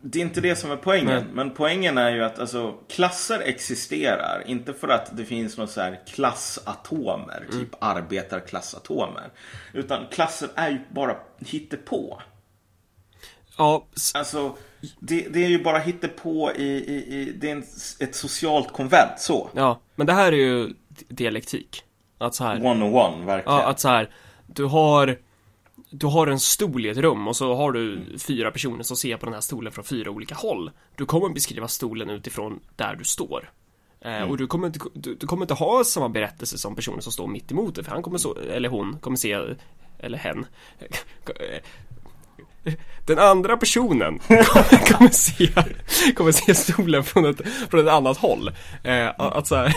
[0.06, 1.06] det är inte det som är poängen.
[1.08, 1.26] Nej.
[1.34, 4.44] Men poängen är ju att alltså, klasser existerar.
[4.46, 7.60] Inte för att det finns några så här klassatomer, Mm.
[7.60, 9.30] typ arbetarklassatomer.
[9.74, 12.22] Utan klasser är ju bara hittepå.
[13.58, 14.58] Ja, Alltså,
[15.00, 17.64] det, det är ju bara hittepå i, i, i det är en,
[18.00, 19.50] ett socialt konvent, så.
[19.56, 21.84] ja, men det här är ju di- dialektik.
[22.18, 23.58] Att så här, One on one, verkligen.
[23.60, 24.10] ja, att så här,
[24.48, 25.18] du har
[25.96, 29.18] du har en stol i ett rum och så har du fyra personer som ser
[29.18, 30.72] på den här stolen från fyra olika håll.
[30.96, 33.52] Du kommer beskriva stolen utifrån där du står.
[34.02, 37.12] Eh, Och du kommer, inte, du, du kommer inte ha samma berättelse som personen som
[37.12, 39.38] står mitt emot dig, för han kommer så, eller hon kommer se,
[40.00, 40.46] eller hen
[43.08, 45.48] Den andra personen kommer, kommer, se,
[46.14, 48.52] kommer se stolen från ett, från ett annat håll.
[48.84, 49.76] Eh, att så här,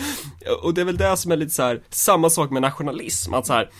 [0.62, 3.46] och det är väl det som är lite så här, samma sak med nationalism, att
[3.46, 3.70] så här,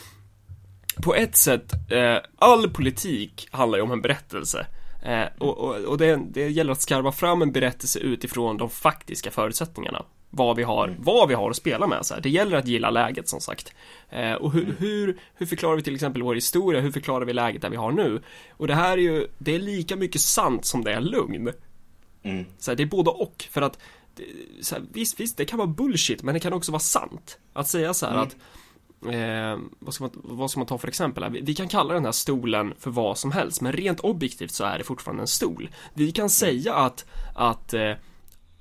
[1.03, 4.67] på ett sätt, eh, all politik handlar ju om en berättelse.
[5.05, 9.31] Eh, och och, och det, det gäller att skarva fram en berättelse utifrån de faktiska
[9.31, 10.05] förutsättningarna.
[10.31, 12.07] Vad vi har, vad vi har att spela med.
[12.07, 12.21] Så här.
[12.21, 13.73] Det gäller att gilla läget som sagt.
[14.11, 16.81] Eh, och hur, hur, hur förklarar vi till exempel vår historia?
[16.81, 18.23] Hur förklarar vi läget där vi har nu?
[18.51, 21.51] Och det här är ju, det är lika mycket sant som det är lugn.
[22.23, 22.45] Mm.
[22.59, 23.45] Så här, det är både och.
[23.51, 23.79] För att,
[24.15, 24.25] det-
[24.65, 27.39] så här, visst, visst, det kan vara bullshit, men det kan också vara sant.
[27.53, 28.37] Att säga så här att
[29.13, 31.31] Eh, vad, ska man, vad ska man ta för exempel här?
[31.31, 34.65] Vi, vi kan kalla den här stolen för vad som helst, men rent objektivt så
[34.65, 35.69] är det fortfarande en stol.
[35.95, 37.93] Vi kan säga att, att eh,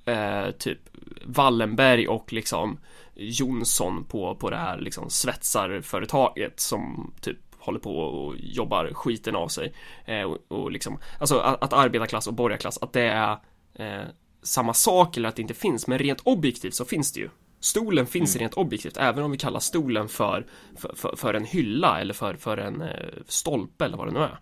[0.06, 0.80] eh, typ
[1.26, 2.80] Wallenberg och liksom
[3.16, 9.48] Jonsson på, på det här liksom svetsarföretaget som typ håller på och jobbar skiten av
[9.48, 9.74] sig.
[10.06, 13.38] Eh, och, och liksom, alltså att, att arbetarklass och borgarklass, att det är
[13.74, 14.08] eh,
[14.42, 17.30] samma sak eller att det inte finns, men rent objektivt så finns det ju.
[17.64, 20.46] Stolen finns rent objektivt, även om vi kallar stolen för,
[20.76, 22.90] för, för, för en hylla eller för, för en eh,
[23.28, 24.40] stolpe eller vad det nu är.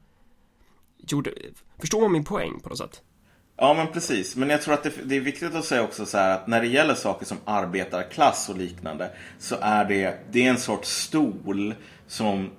[0.97, 1.31] Gjorde,
[1.79, 3.01] förstår man min poäng på något sätt?
[3.57, 4.35] Ja, men precis.
[4.35, 6.61] Men jag tror att det, det är viktigt att säga också så här att när
[6.61, 11.75] det gäller saker som arbetarklass och liknande så är det, det är en sorts stol
[12.07, 12.49] som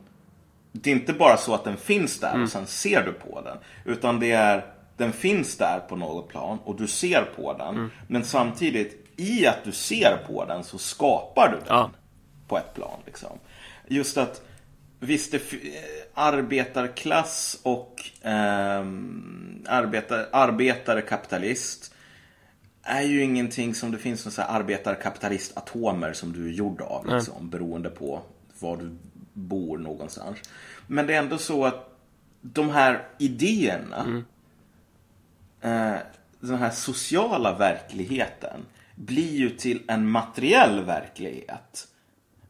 [0.72, 3.56] det är inte bara så att den finns där och sen ser du på den.
[3.84, 4.64] Utan det är,
[4.96, 7.90] den finns där på något plan och du ser på den.
[8.08, 11.90] Men samtidigt, i att du ser på den så skapar du den Ja.
[12.48, 13.00] på ett plan.
[13.06, 13.38] Liksom.
[13.88, 14.42] Just att
[15.04, 15.58] Visst, det, eh,
[16.14, 21.94] arbetarklass och ehm, arbetar, arbetare kapitalist
[22.82, 27.06] är ju ingenting som det finns några arbetarkapitalistatomer som du är gjord av.
[27.06, 28.22] Liksom, beroende på
[28.58, 28.96] var du
[29.32, 30.38] bor någonstans.
[30.86, 31.98] Men det är ändå så att
[32.40, 34.22] de här idéerna,
[35.60, 35.94] eh,
[36.40, 38.60] den här sociala verkligheten
[39.06, 41.88] blir ju till en materiell verklighet.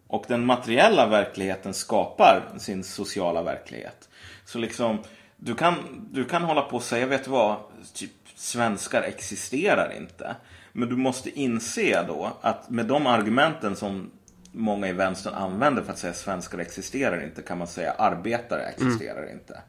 [0.07, 4.09] Och den materiella verkligheten skapar sin sociala verklighet.
[4.44, 4.98] Så liksom,
[5.36, 5.74] du kan,
[6.12, 7.57] du kan hålla på och säga, vet du vad,
[7.94, 10.36] typ svenskar existerar inte.
[10.72, 14.11] Men du måste inse då att med de argumenten som
[14.53, 19.32] många i vänstern använder för att säga svenskar existerar inte kan man säga arbetare existerar
[19.32, 19.62] inte.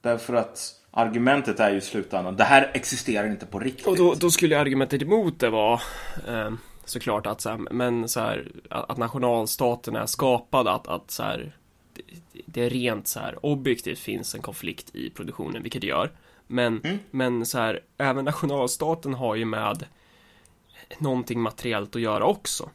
[0.00, 3.86] Därför att argumentet är ju i slutändan, det här existerar inte på riktigt.
[3.86, 5.80] Och då, då skulle argumentet emot det vara
[6.28, 6.50] eh,
[6.84, 11.56] såklart att så här, men så här, att nationalstaten är skapad, att, att så här,
[11.94, 12.02] det,
[12.46, 16.12] det är rent så här objektivt finns en konflikt i produktionen, vilket det gör.
[16.46, 19.84] Men, men så här, även nationalstaten har ju med
[20.98, 22.70] någonting materiellt att göra också.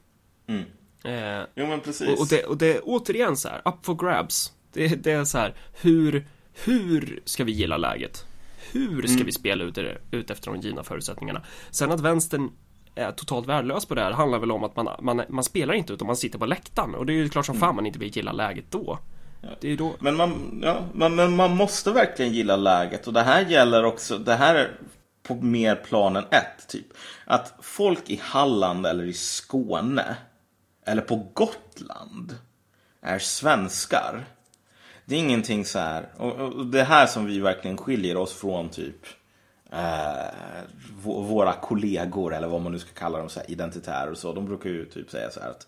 [0.48, 0.64] Mm.
[1.04, 2.10] Eh, Jo men precis.
[2.10, 4.54] och, och, det, och det är återigen så här, up for grabs.
[4.74, 8.26] Det, det är så här, hur, hur ska vi gilla läget?
[8.72, 11.42] Hur ska vi spela ut, det, ut efter de givna förutsättningarna?
[11.72, 12.52] Sen att vänstern
[12.96, 15.94] är totalt värdelös på det här handlar väl om att man, man, man spelar inte
[15.94, 18.18] utan man sitter på läktaren och det är ju klart som fan man inte vill
[18.18, 19.00] gilla läget då.
[19.78, 23.86] Då, Men man, ja, men, men man måste verkligen gilla läget och det här gäller
[23.86, 24.72] också, det här är
[25.24, 26.88] på mer plan än ett typ.
[27.26, 30.16] Att folk i Halland eller i Skåne
[30.86, 32.38] eller på Gotland
[33.02, 34.26] är svenskar.
[35.06, 38.34] Det är ingenting så här, och, och det är här som vi verkligen skiljer oss
[38.34, 39.06] från typ
[39.72, 40.28] eh,
[41.04, 44.34] våra kollegor eller vad man nu ska kalla dem, så här, identitärer och så.
[44.34, 45.68] De brukar ju typ säga så här att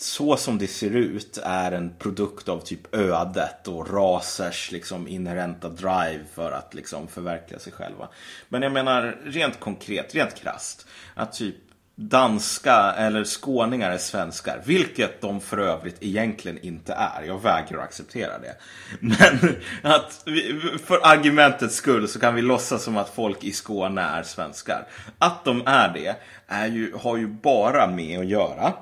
[0.00, 5.68] så som det ser ut är en produkt av typ ödet och rasers liksom inherenta
[5.68, 8.08] drive för att liksom förverkliga sig själva.
[8.48, 11.56] Men jag menar rent konkret, rent krasst, att typ
[12.00, 17.22] danska eller skåningar är svenskar, vilket de för övrigt egentligen inte är.
[17.22, 18.56] Jag vägrar att acceptera det.
[19.00, 24.02] Men att vi, för argumentets skull så kan vi låtsas som att folk i Skåne
[24.02, 24.86] är svenskar.
[25.18, 28.72] Att de är det är ju, har ju bara med att göra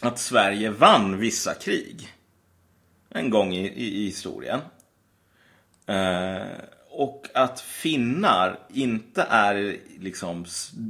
[0.00, 2.08] att Sverige vann vissa krig.
[3.10, 4.60] En gång i, i, i historien.
[5.86, 6.42] Eh,
[6.94, 10.44] och att finnar inte är liksom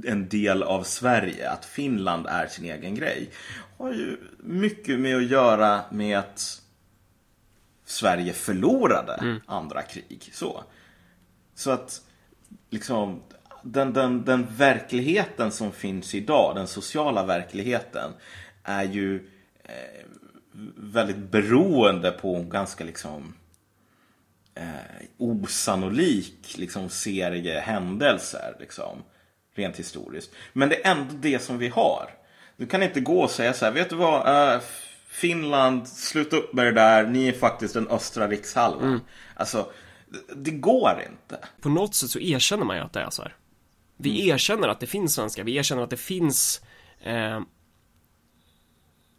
[0.04, 3.30] en del av Sverige, att Finland är sin egen grej,
[3.78, 6.62] har ju mycket med att göra med att
[7.84, 9.40] Sverige förlorade mm.
[9.46, 10.30] andra krig.
[10.32, 10.64] Så.
[11.54, 12.02] så att
[12.70, 13.22] liksom
[13.62, 18.10] den, den, den verkligheten som finns idag, den sociala verkligheten,
[18.62, 19.28] är ju
[19.64, 20.06] eh,
[20.76, 23.34] väldigt beroende på ganska liksom
[24.54, 28.56] eh, osannolik liksom, serie händelser.
[28.60, 29.02] Liksom,
[29.54, 30.30] rent historiskt.
[30.52, 32.10] Men det är ändå det som vi har.
[32.56, 34.54] Du kan inte gå och säga så här, vet du vad?
[34.54, 34.62] Uh,
[35.06, 38.88] Finland, sluta upp med det där, ni är faktiskt den östra rikshalvan.
[38.88, 39.00] Mm.
[39.34, 39.72] Alltså,
[40.36, 41.46] det går inte.
[41.60, 43.36] På något sätt så erkänner man ju att det är så här.
[43.96, 44.34] Vi mm.
[44.34, 46.60] erkänner att det finns svenskar, vi erkänner att det finns
[47.02, 47.40] eh,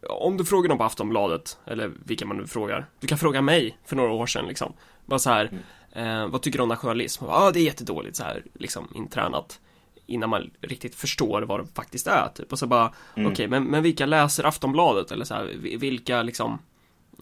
[0.08, 3.78] Om du frågar någon på Aftonbladet, eller vilka man nu frågar Du kan fråga mig
[3.84, 4.72] för några år sedan liksom
[5.06, 5.50] Bara så här,
[5.92, 6.22] mm.
[6.22, 7.24] eh, vad tycker du om nationalism?
[7.24, 9.60] Ja, ah, det är jättedåligt så här, liksom intränat
[10.06, 13.32] Innan man riktigt förstår vad det faktiskt är typ och så bara mm.
[13.32, 15.12] Okej, okay, men, men vilka läser Aftonbladet?
[15.12, 15.44] Eller så här,
[15.78, 16.58] vilka liksom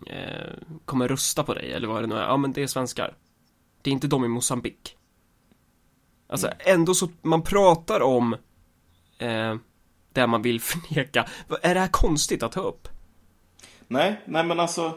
[0.07, 0.53] eh,
[0.85, 1.73] Kommer rösta på dig?
[1.73, 2.23] Eller vad det nu är?
[2.23, 3.15] Ja, men det är svenskar
[3.83, 4.97] Det är inte de i Mosambik
[6.33, 6.59] Alltså mm.
[6.61, 8.37] ändå så, man pratar om
[9.19, 9.57] eh,
[10.15, 11.27] det man vill förneka.
[11.63, 12.89] Är det här konstigt att ta upp?
[13.89, 14.93] Nej, nej men alltså.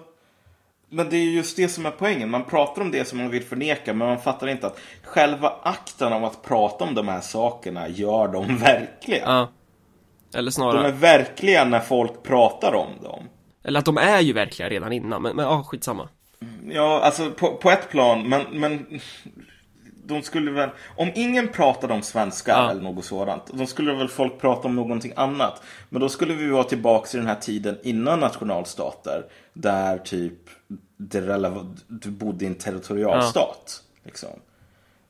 [0.90, 2.30] Men det är just det som är poängen.
[2.30, 6.14] Man pratar om det som man vill förneka, men man fattar inte att själva akten
[6.14, 9.24] av att prata om de här sakerna gör dem verkliga.
[9.26, 9.52] Ja.
[10.34, 10.84] Eller snarare.
[10.84, 13.24] De är verkliga när folk pratar om dem.
[13.64, 16.10] Eller att de är ju verkliga redan innan, men, men ja, skitsamma.
[16.70, 19.00] Ja, alltså på, på ett plan, men, men
[20.08, 22.72] de skulle väl, om ingen pratade om svenska ja.
[22.72, 25.62] eller något sådant, då skulle väl folk prata om någonting annat.
[25.90, 30.50] Men då skulle vi vara tillbaka i den här tiden innan nationalstater, där typ
[30.98, 31.52] det
[31.88, 33.84] du bodde i en territorialstat.
[33.94, 34.02] Ja.
[34.04, 34.40] Liksom.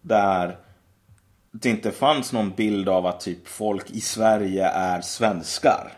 [0.02, 0.58] Där
[1.52, 5.92] det inte fanns någon bild av att typ folk i Sverige är svenskar.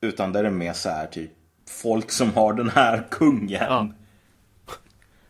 [0.00, 1.30] Utan där det är mer så här typ
[1.68, 3.66] folk som har den här kungen.
[3.68, 3.88] Ja.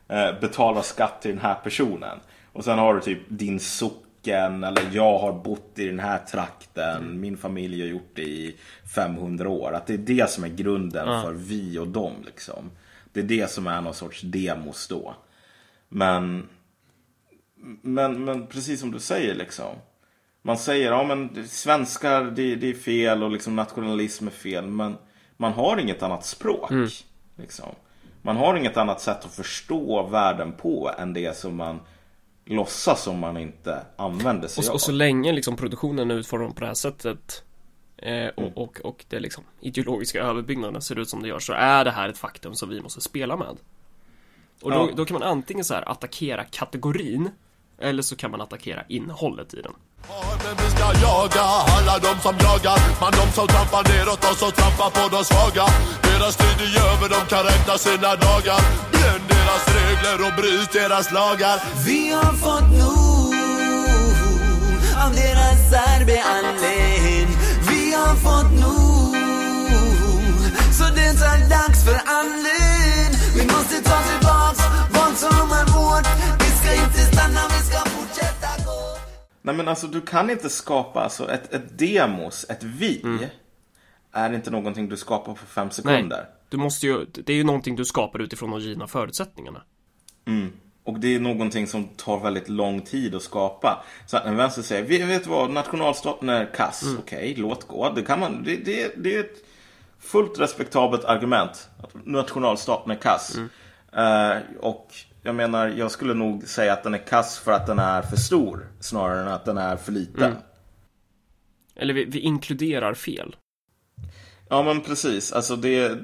[0.08, 2.20] Eh, betalar skatt till den här personen.
[2.52, 7.20] Och sen har du typ din socken eller jag har bott i den här trakten.
[7.20, 8.56] Min familj har gjort det i
[8.94, 9.72] 500 år.
[9.72, 11.22] Att det är det som är grunden ja.
[11.22, 12.70] för vi och dem liksom.
[13.12, 15.14] Det är det som är någon sorts demos då.
[15.88, 16.48] Men,
[17.82, 19.76] men, men precis som du säger liksom.
[20.42, 24.66] Man säger ja men svenskar det, det är fel och liksom nationalism är fel.
[24.66, 24.96] Men
[25.36, 26.70] man har inget annat språk.
[26.70, 26.88] Mm.
[27.36, 27.68] Liksom.
[28.22, 31.80] Man har inget annat sätt att förstå världen på än det som man
[32.48, 34.74] låtsas som man inte använder sig och, av.
[34.74, 37.44] Och så länge liksom produktionen är utformad på det här sättet
[37.96, 38.52] eh, och, mm.
[38.52, 42.08] och, och det liksom ideologiska överbyggnaden ser ut som det gör så är det här
[42.08, 43.56] ett faktum som vi måste spela med.
[44.62, 44.90] Och då, ja.
[44.96, 47.30] då kan man antingen så här attackera kategorin
[47.78, 49.72] eller så kan man attackera innehållet i den.
[50.44, 51.42] Men vi ska jaga
[51.76, 52.78] alla de som jagar.
[53.00, 55.66] Man de som trampar neråt och som trampar på de svaga.
[56.02, 58.60] Deras tid är över, de kan räkna sina dagar.
[58.92, 61.56] Bränn deras regler och bryt deras lagar.
[61.86, 63.38] Vi har fått nog
[65.04, 67.28] av deras särbehandling
[67.68, 69.16] Vi har fått nog
[70.72, 76.06] Så det är dags för handling Vi måste ta tillbaks vad som är vårt.
[76.38, 77.87] Vi ska inte stanna, vi ska
[79.48, 83.00] Nej men alltså du kan inte skapa alltså, ett, ett demos, ett vi.
[83.02, 83.24] Mm.
[84.12, 86.16] Är inte någonting du skapar på fem sekunder.
[86.16, 89.62] Nej, du måste ju, det är ju någonting du skapar utifrån de givna förutsättningarna.
[90.26, 90.52] Mm.
[90.84, 93.84] Och det är någonting som tar väldigt lång tid att skapa.
[94.06, 96.82] Så att en vänster säger, vi vet vad, nationalstaten är kass.
[96.82, 96.98] Mm.
[96.98, 97.90] Okej, låt gå.
[97.90, 99.44] Det, kan man, det, det, det är ett
[99.98, 101.68] fullt respektabelt argument.
[101.82, 103.36] Att nationalstaten är kass.
[103.36, 103.48] Mm.
[104.36, 104.94] Uh, och
[105.28, 108.16] jag menar, jag skulle nog säga att den är kass för att den är för
[108.16, 110.22] stor snarare än att den är för liten.
[110.22, 110.38] Mm.
[111.76, 113.36] Eller vi, vi, inkluderar fel.
[114.48, 115.32] Ja, men precis.
[115.32, 115.98] Alltså det,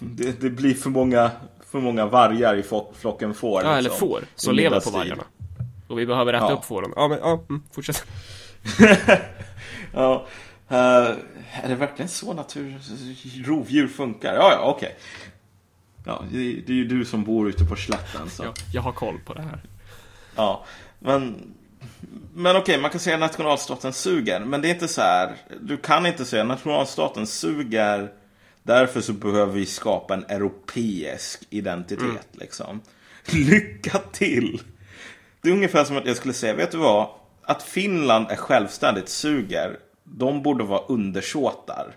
[0.00, 1.30] det, det blir för många,
[1.70, 2.62] för många vargar i
[2.94, 3.62] flocken får.
[3.62, 5.24] Ja, liksom, eller får som lever på vargarna.
[5.88, 6.52] Och vi behöver rätta ja.
[6.52, 6.92] upp fåren.
[6.96, 8.04] Ja, men ja, mm, fortsätt.
[9.92, 10.26] ja,
[10.70, 10.76] uh,
[11.52, 12.78] är det verkligen så natur
[13.44, 14.34] rovdjur funkar?
[14.34, 14.86] Ja, ja, okej.
[14.86, 14.98] Okay.
[16.08, 18.30] Ja, det, är ju du som bor ute på slätten.
[18.30, 18.44] Så.
[18.44, 19.60] Jag, jag har koll på det här.
[20.36, 20.64] Ja,
[20.98, 21.54] men
[22.34, 24.40] men okej, okay, man kan säga att nationalstaten suger.
[24.40, 25.36] Men det är inte så här.
[25.60, 28.12] Du kan inte säga att nationalstaten suger.
[28.62, 32.02] Därför så behöver vi skapa en europeisk identitet.
[32.02, 32.16] Mm.
[32.32, 32.80] Liksom.
[33.24, 34.62] Lycka till!
[35.40, 37.08] Det är ungefär som att jag skulle säga, vet du vad?
[37.42, 39.78] Att Finland är självständigt suger.
[40.04, 41.94] De borde vara undersåtar.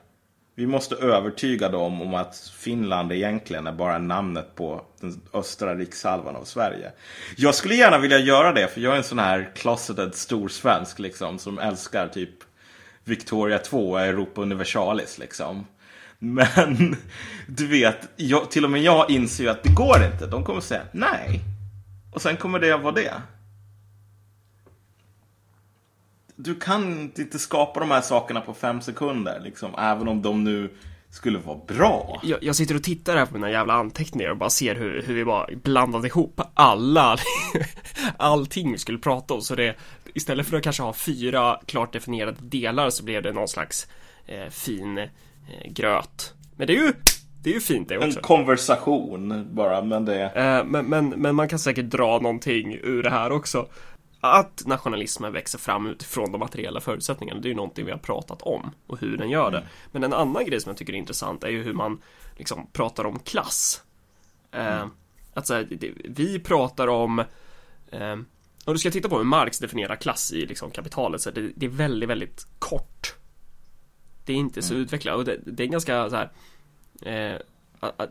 [0.62, 6.36] Vi måste övertyga dem om att Finland egentligen är bara namnet på den östra rikshalvan
[6.36, 6.91] av Sverige.
[7.38, 11.39] Jag skulle gärna vilja göra det, för jag är en sån här closeted storsvensk liksom,
[11.39, 12.30] som älskar typ
[13.03, 15.66] Victoria 2 och Europa Universalis liksom.
[16.20, 16.95] Men
[17.47, 20.28] du vet, jag, till och med jag inser ju att det går inte.
[20.28, 21.41] De kommer säga nej.
[22.12, 23.14] Och sen kommer det vara det.
[26.44, 30.70] Du kan inte skapa de här sakerna på fem sekunder, liksom, även om de nu
[31.10, 32.20] skulle vara bra.
[32.24, 35.14] Jag, jag sitter och tittar här på mina jävla anteckningar och bara ser hur, hur
[35.14, 37.18] vi bara blandade ihop alla,
[38.18, 39.42] allting vi skulle prata om.
[39.42, 39.76] Så det,
[40.14, 43.88] istället för att kanske ha fyra klart definierade delar så blev det någon slags
[44.26, 45.08] eh, fin eh,
[45.66, 46.34] gröt.
[46.56, 46.94] Men det är ju
[47.44, 48.20] det är ju fint det också.
[48.20, 50.24] En konversation bara, men det...
[50.24, 53.68] Eh, men, men, men man kan säkert dra någonting ur det här också.
[54.24, 58.42] Att nationalismen växer fram utifrån de materiella förutsättningarna, det är ju någonting vi har pratat
[58.42, 59.58] om och hur den gör det.
[59.58, 59.70] Mm.
[59.92, 62.02] Men en annan grej som jag tycker är intressant är ju hur man
[62.38, 63.84] liksom pratar om klass.
[64.52, 64.90] Eh, mm.
[65.34, 65.68] Att så här,
[66.04, 67.20] vi pratar om
[67.92, 68.16] eh,
[68.66, 71.66] om du ska titta på hur Marx definierar klass i liksom kapitalet så det, det
[71.66, 73.16] är väldigt, väldigt kort.
[74.26, 74.84] Det är inte så mm.
[74.84, 76.32] utvecklat och det, det, är ganska så här
[77.02, 77.42] eh,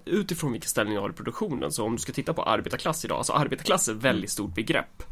[0.05, 3.19] utifrån vilken ställning du har i produktionen så om du ska titta på arbetarklass idag,
[3.19, 5.03] alltså arbetarklass är ett väldigt stort begrepp.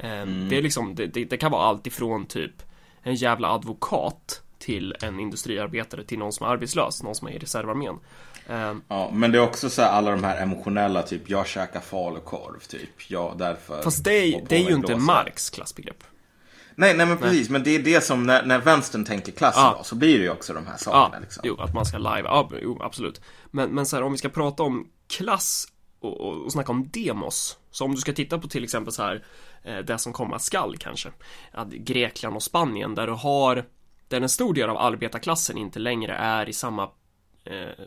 [0.00, 0.48] Eh, mm.
[0.48, 2.62] Det är liksom, det, det, kan vara allt ifrån typ
[3.02, 7.38] en jävla advokat till en industriarbetare till någon som är arbetslös, någon som är i
[7.38, 7.98] reservarmén.
[8.48, 11.80] Um, ja, men det är också så här, alla de här emotionella, typ jag käkar
[11.80, 12.90] falukorv, typ.
[13.08, 13.82] Ja, därför.
[13.82, 16.04] Fast det är, det är ju inte Marx klassbegrepp.
[16.74, 17.48] Nej, nej men precis.
[17.48, 17.52] Nej.
[17.52, 19.72] Men det är det som, när, när vänstern tänker klass ah.
[19.72, 21.16] idag, så blir det ju också de här sakerna.
[21.16, 21.42] Ah, liksom.
[21.46, 22.22] Jo, att man ska live.
[22.24, 23.20] Ja, jo, absolut.
[23.50, 25.68] Men, men så här, om vi ska prata om klass
[26.00, 27.58] och, och, och snacka om demos.
[27.70, 29.24] Så om du ska titta på till exempel så här,
[29.62, 31.12] Eh, det som komma skall kanske.
[31.52, 33.64] Att Grekland och Spanien, där du har,
[34.08, 36.90] där en stor del av arbetarklassen inte längre är i samma
[37.44, 37.84] eh,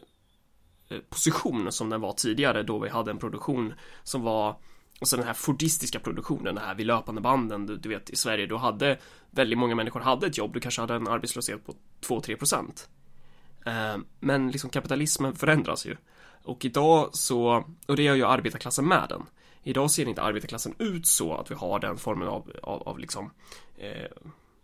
[0.89, 4.55] eh, position som den var tidigare då vi hade en produktion som var
[5.01, 8.15] och sen den här fordistiska produktionen, den här vid löpande banden, du, du, vet i
[8.15, 8.97] Sverige, då hade
[9.29, 12.89] väldigt många människor hade ett jobb, du kanske hade en arbetslöshet på 2-3 procent.
[13.65, 15.95] Eh, men liksom kapitalismen förändras ju.
[16.43, 19.25] Och idag så, och det gör ju arbetarklassen med den.
[19.63, 23.31] Idag ser inte arbetarklassen ut så att vi har den formen av, av, av liksom
[23.77, 24.03] eh,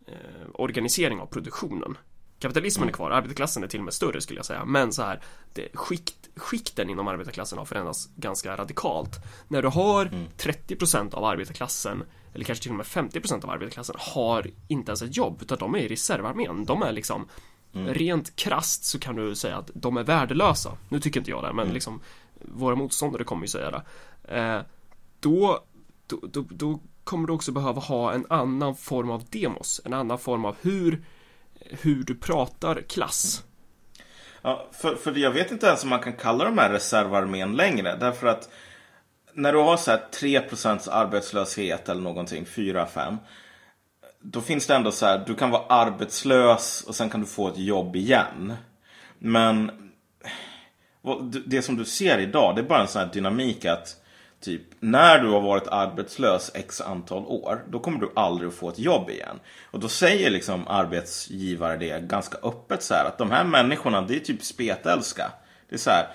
[0.08, 1.98] eh, organisering av produktionen.
[2.40, 4.66] Kapitalismen är kvar, arbetarklassen är till och med större skulle jag säga.
[4.66, 5.22] Men så här,
[5.54, 9.16] det, skikt, skikten inom arbetarklassen har förändrats ganska radikalt.
[9.48, 10.06] När du har
[10.38, 11.14] 30% mm.
[11.14, 15.40] av arbetarklassen, eller kanske till och med 50% av arbetarklassen, har inte ens ett jobb,
[15.42, 16.66] utan de är i reservarmén.
[16.66, 17.28] De är liksom,
[17.74, 17.94] mm.
[17.94, 20.78] rent krast så kan du säga att de är värdelösa.
[20.90, 21.74] Nu tycker inte jag det, men mm.
[21.74, 22.02] liksom,
[22.34, 23.84] våra motståndare kommer ju säga det.
[24.38, 24.62] Eh,
[25.20, 25.64] då,
[26.08, 30.20] då, då, då kommer du också behöva ha en annan form av demos, en annan
[30.20, 31.04] form av hur
[31.60, 33.44] hur du pratar klass.
[34.42, 37.96] Ja, för, för jag vet inte ens om man kan kalla de här reservarmén längre.
[37.96, 38.50] Därför att
[39.34, 43.18] när du har så här 3% arbetslöshet eller någonting, 4-5.
[44.22, 47.48] Då finns det ändå så här, du kan vara arbetslös och sen kan du få
[47.48, 48.54] ett jobb igen.
[49.20, 49.72] Men
[51.46, 54.02] det som du ser idag, det är bara en sån här dynamik att
[54.42, 58.70] Typ, när du har varit arbetslös x antal år, då kommer du aldrig att få
[58.70, 59.40] ett jobb igen.
[59.72, 64.16] Och då säger liksom arbetsgivare det ganska öppet så här, att de här människorna, det
[64.16, 65.32] är typ spetälska.
[65.70, 66.08] Det är så här,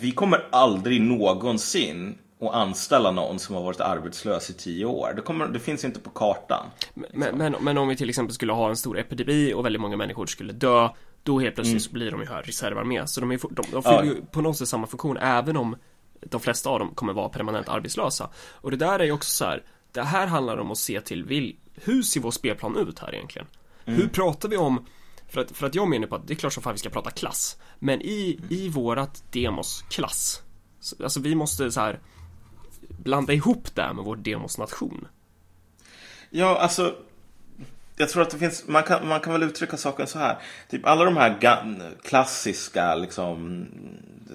[0.00, 5.12] vi kommer aldrig någonsin att anställa någon som har varit arbetslös i tio år.
[5.16, 6.66] Det, kommer, det finns inte på kartan.
[6.94, 9.96] Men, men, men, om vi till exempel skulle ha en stor epidemi och väldigt många
[9.96, 10.88] människor skulle dö,
[11.22, 11.80] då helt plötsligt mm.
[11.80, 13.06] så blir de ju här reservarmé.
[13.06, 14.04] Så de, är, de, de fyller ja.
[14.04, 15.76] ju på något sätt samma funktion, även om
[16.22, 18.30] de flesta av dem kommer vara permanent arbetslösa.
[18.52, 19.62] Och det där är ju också så här,
[19.92, 23.48] det här handlar om att se till vil, hur ser vår spelplan ut här egentligen?
[23.84, 24.00] Mm.
[24.00, 24.86] Hur pratar vi om
[25.28, 26.90] för att, för att jag menar på att det är klart som fan vi ska
[26.90, 30.42] prata klass Men i, i vårat demos klass
[31.02, 32.00] Alltså vi måste så här
[32.88, 35.08] Blanda ihop det med vår demos nation
[36.30, 36.94] Ja, alltså
[37.96, 40.38] jag tror att det finns, man kan, man kan väl uttrycka saken så här.
[40.70, 41.38] Typ alla de här
[42.02, 43.66] klassiska liksom,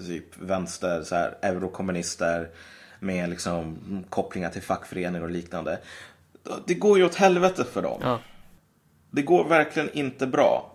[0.06, 2.48] typ vänster, så här, eurokommunister
[3.00, 3.78] med liksom
[4.10, 5.78] kopplingar till fackföreningar och liknande.
[6.66, 8.00] Det går ju åt helvete för dem.
[8.02, 8.20] Ja.
[9.10, 10.72] Det går verkligen inte bra.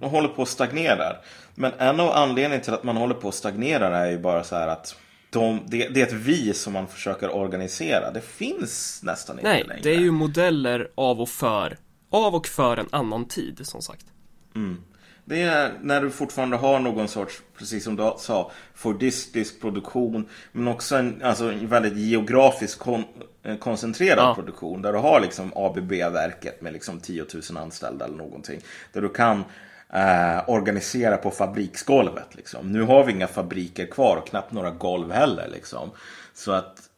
[0.00, 1.16] De håller på att stagnera.
[1.54, 4.56] Men en av anledningarna till att man håller på att stagnera är ju bara så
[4.56, 4.96] här att
[5.30, 8.10] de, det, det, är ett vi som man försöker organisera.
[8.10, 9.74] Det finns nästan inte Nej, längre.
[9.74, 11.76] Nej, det är ju modeller av och för
[12.12, 14.06] av och för en annan tid, som sagt.
[14.54, 14.82] Mm.
[15.24, 20.28] Det är när du fortfarande har någon sorts, precis som du sa, fordistisk produktion.
[20.52, 23.04] Men också en, alltså, en väldigt geografiskt kon
[23.42, 24.34] eh, koncentrerad ja.
[24.34, 24.82] produktion.
[24.82, 28.60] Där du har liksom ABB-verket med liksom 10 000 anställda eller någonting.
[28.92, 29.44] Där du kan
[29.92, 32.34] eh, organisera på fabriksgolvet.
[32.34, 32.72] Liksom.
[32.72, 35.48] Nu har vi inga fabriker kvar och knappt några golv heller.
[35.52, 35.90] Liksom.
[36.34, 36.88] Så att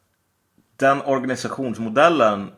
[0.77, 2.51] den organisationsmodellen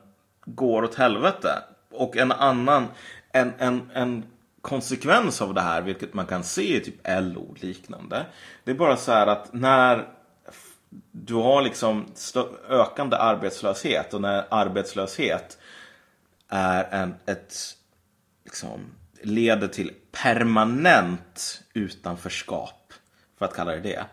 [0.44, 1.48] går åt helvete.
[1.90, 2.86] Och en annan,
[3.32, 4.24] en, en, en
[4.66, 8.26] konsekvens av det här, vilket man kan se i typ LO och liknande.
[8.64, 10.08] Det är bara så här att när
[11.12, 12.06] du har liksom
[12.68, 15.58] ökande arbetslöshet och när arbetslöshet
[16.48, 17.54] är en, ett,
[18.44, 18.80] liksom,
[19.22, 19.92] leder till
[20.22, 22.92] permanent utanförskap,
[23.38, 24.04] för att kalla det det.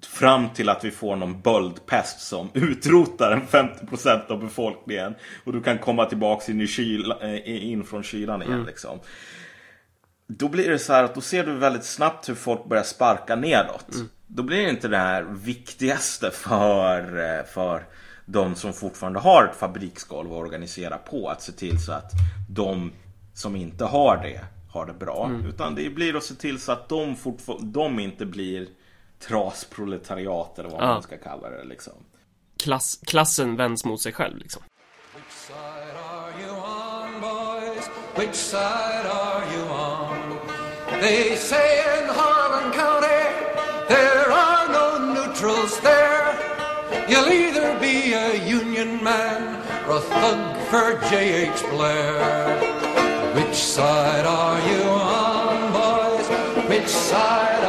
[0.00, 5.14] Fram till att vi får någon böldpest som utrotar en 50% av befolkningen.
[5.44, 8.54] Och du kan komma tillbaka in, i kyla, eh, in från kylan igen.
[8.54, 8.66] Mm.
[8.66, 8.98] Liksom.
[10.26, 13.36] Då blir det så här att då ser du väldigt snabbt hur folk börjar sparka
[13.36, 13.94] nedåt.
[13.94, 14.08] Mm.
[14.26, 17.84] Då blir det inte det här viktigaste för, eh, för
[18.26, 21.28] de som fortfarande har ett fabriksgolv att organisera på.
[21.28, 22.12] Att se till så att
[22.48, 22.92] de
[23.34, 24.40] som inte har det
[24.72, 25.26] har det bra.
[25.26, 25.46] Mm.
[25.46, 27.16] Utan det blir att se till så att de,
[27.60, 28.66] de inte blir
[29.28, 30.86] trasproletariat eller vad ja.
[30.86, 31.64] man ska kalla det.
[31.64, 31.92] Liksom.
[32.58, 34.62] Klass, klassen vänds mot sig själv liksom.
[35.14, 37.88] Which side are you on boys?
[38.16, 40.38] Which side are you on?
[41.00, 43.22] They say in Harlan County
[43.88, 46.34] there are no neutrals there.
[47.08, 49.56] You'll either be a Union man
[49.88, 51.62] or a thug for J.H.
[51.70, 52.58] Blair.
[53.34, 56.28] Which side are you on, boys?
[56.68, 57.61] Which side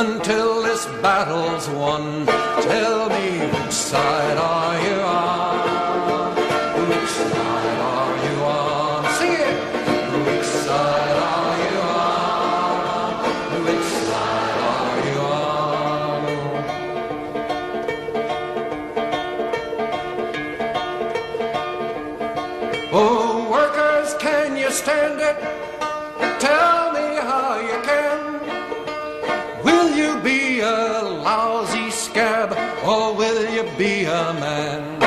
[0.00, 2.24] until this battle's won.
[2.24, 5.59] Tell me which side are you on?
[32.90, 34.99] Or will you be a man?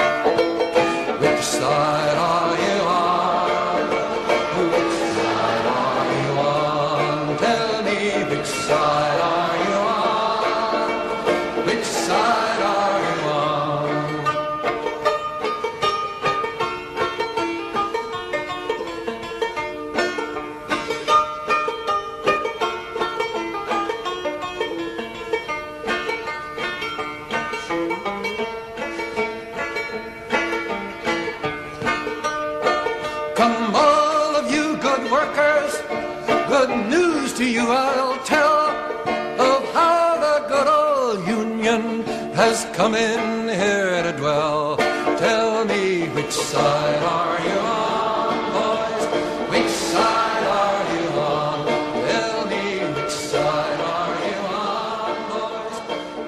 [42.54, 44.78] Has come in here to dwell.
[45.18, 49.06] Tell me which side are you on, boys?
[49.54, 51.66] Which side are you on?
[52.10, 52.64] Tell me
[52.96, 55.78] which side are you on, boys?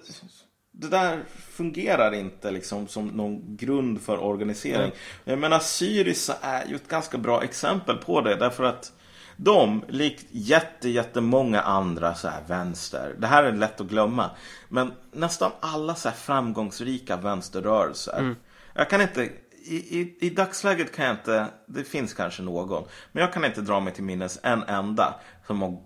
[0.73, 4.77] det där fungerar inte liksom som någon grund för organisering.
[4.77, 4.97] Mm.
[5.25, 8.93] Jag menar Syriza är ju ett ganska bra exempel på det därför att
[9.37, 14.31] de, likt jätte, jättemånga andra så här vänster, det här är lätt att glömma,
[14.69, 18.19] men nästan alla så här framgångsrika vänsterrörelser.
[18.19, 18.37] Mm.
[18.75, 19.23] Jag kan inte,
[19.65, 23.61] i, i, i dagsläget kan jag inte, det finns kanske någon, men jag kan inte
[23.61, 25.15] dra mig till minnes en enda
[25.47, 25.79] som har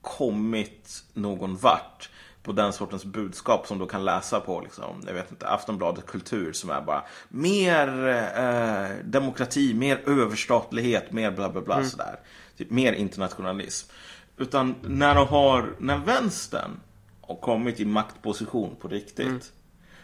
[0.00, 2.10] kommit någon vart
[2.42, 6.52] på den sortens budskap som du kan läsa på liksom, jag vet inte, Aftonbladet Kultur
[6.52, 11.88] som är bara mer eh, demokrati, mer överstatlighet, mer bla bla bla mm.
[11.88, 12.20] sådär.
[12.60, 13.92] Typ mer internationalism.
[14.36, 16.80] Utan när de har, när vänstern
[17.20, 19.40] har kommit i maktposition på riktigt mm.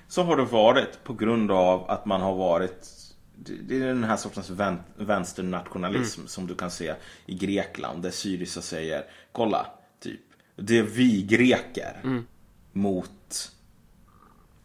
[0.08, 2.92] så har det varit på grund av att man har varit
[3.38, 6.28] det är den här sortens vän, vänsternationalism mm.
[6.28, 6.94] som du kan se
[7.26, 9.66] i Grekland där Syriza säger Kolla,
[10.00, 10.20] typ
[10.56, 12.26] det är vi greker mm.
[12.72, 13.52] mot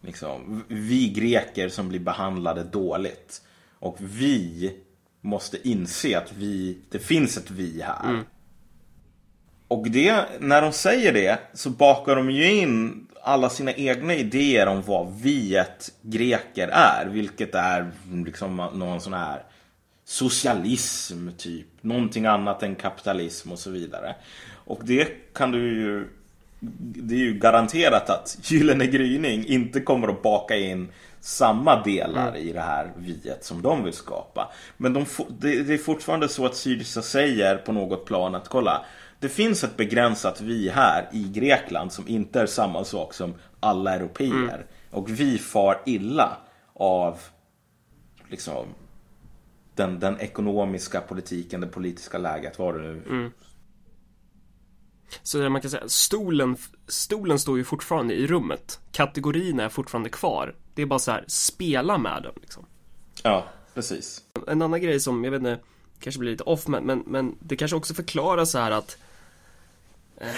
[0.00, 3.42] liksom, vi greker som blir behandlade dåligt.
[3.72, 4.76] Och vi
[5.22, 8.10] måste inse att vi, det finns ett vi här.
[8.10, 8.24] Mm.
[9.68, 14.66] Och det, när de säger det så bakar de ju in alla sina egna idéer
[14.66, 17.06] om vad viet greker är.
[17.06, 17.90] Vilket är
[18.24, 19.42] liksom någon sån här
[20.04, 21.66] socialism typ.
[21.80, 24.14] Någonting annat än kapitalism och så vidare.
[24.64, 26.08] Och det kan du ju
[26.94, 30.88] det är ju garanterat att Gyllene gryning inte kommer att baka in
[31.24, 32.40] samma delar Mm.
[32.48, 34.52] i det här viet som de vill skapa.
[34.76, 38.84] Men de, det, det är fortfarande så att Syriza säger på något plan att kolla,
[39.20, 43.94] det finns ett begränsat vi här i Grekland som inte är samma sak som alla
[43.94, 44.30] europeer.
[44.32, 44.60] Mm.
[44.90, 46.36] Och vi far illa
[46.74, 47.18] av
[48.28, 48.66] liksom
[49.74, 53.30] den, den ekonomiska politiken, det politiska läget, vad det nu Mm.
[55.22, 56.56] Så man kan säga, stolen,
[56.86, 58.80] stolen står ju fortfarande i rummet.
[58.92, 60.54] Kategorierna är fortfarande kvar.
[60.74, 62.66] Det är bara så här, spela med den liksom.
[63.22, 64.22] Ja, precis.
[64.46, 65.58] En annan grej som, jag vet inte,
[66.00, 68.98] kanske blir lite off, men, men, men det kanske också förklarar så här att
[70.16, 70.28] eh,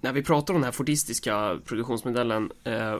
[0.00, 2.96] när vi pratar om den här fordistiska produktionsmodellen eh,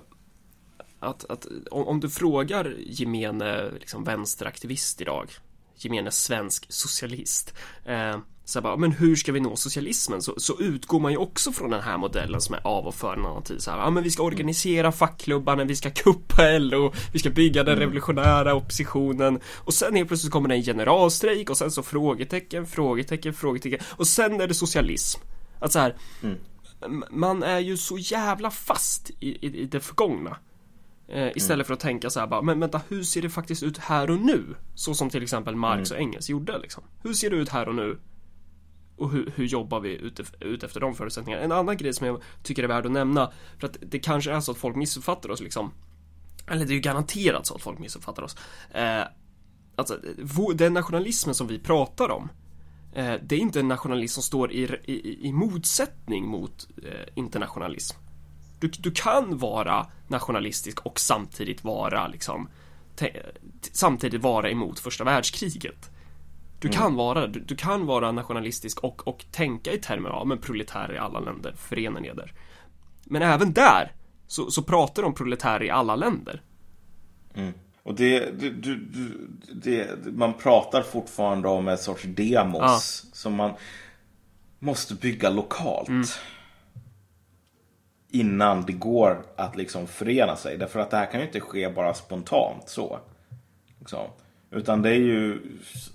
[1.01, 5.31] att, att om, om du frågar gemene liksom, vänsteraktivist idag
[5.77, 7.55] gemene svensk socialist
[7.85, 10.23] eh, så bara, men hur ska vi nå socialismen?
[10.23, 13.13] Så, så utgår man ju också från den här modellen som är av och för
[13.17, 13.63] en annan tid.
[13.63, 17.65] Så här, ja men vi ska organisera fackklubbarna, vi ska kuppa LO, vi ska bygga
[17.65, 19.41] den revolutionära oppositionen.
[19.57, 23.81] Och sen helt plötsligt kommer det en generalstrejk och sen så frågetecken, frågetecken, frågetecken.
[23.91, 25.21] Och sen är det socialism.
[25.59, 25.97] Att så här,
[26.85, 30.37] m- man är ju så jävla fast i, i, i det förgångna.
[31.09, 33.79] Eh, istället för att tänka så här bara, men vänta, hur ser det faktiskt ut
[33.79, 34.45] här och nu?
[34.75, 36.85] Så som till exempel Marx och Engels gjorde liksom.
[37.03, 37.99] Hur ser det ut här och nu?
[38.97, 41.45] Och hur, hur jobbar vi utefter ut de förutsättningarna?
[41.45, 44.41] En annan grej som jag tycker är värd att nämna, för att det kanske är
[44.41, 45.73] så att folk missuppfattar oss liksom.
[46.47, 48.37] Eller det är ju garanterat så att folk missuppfattar oss.
[48.71, 49.05] Eh,
[49.77, 49.99] alltså,
[50.55, 52.29] den nationalismen som vi pratar om,
[52.95, 57.97] eh, det är inte en nationalism som står i, i, i motsättning mot eh, internationalism.
[58.61, 62.49] Du, du kan vara nationalistisk och samtidigt vara liksom
[62.97, 63.23] te,
[63.73, 65.91] samtidigt vara emot första världskriget.
[66.59, 70.39] Du kan vara du, du kan vara nationalistisk och, och tänka i termer av men
[70.39, 72.33] proletärer i alla länder, förena eder.
[73.05, 73.93] Men även där
[74.27, 76.43] så, så pratar de proletärer i alla länder.
[77.83, 82.61] Och det, du, du, det, man pratar fortfarande om en sorts demos
[83.05, 83.11] Ja.
[83.13, 83.53] som man
[84.59, 85.89] måste bygga lokalt.
[85.89, 86.05] Mm.
[88.11, 90.59] Innan det går att liksom förena sig.
[90.59, 92.99] Därför att det här kan ju inte ske bara spontant så.
[93.79, 94.07] Liksom.
[94.55, 95.39] Utan det är ju,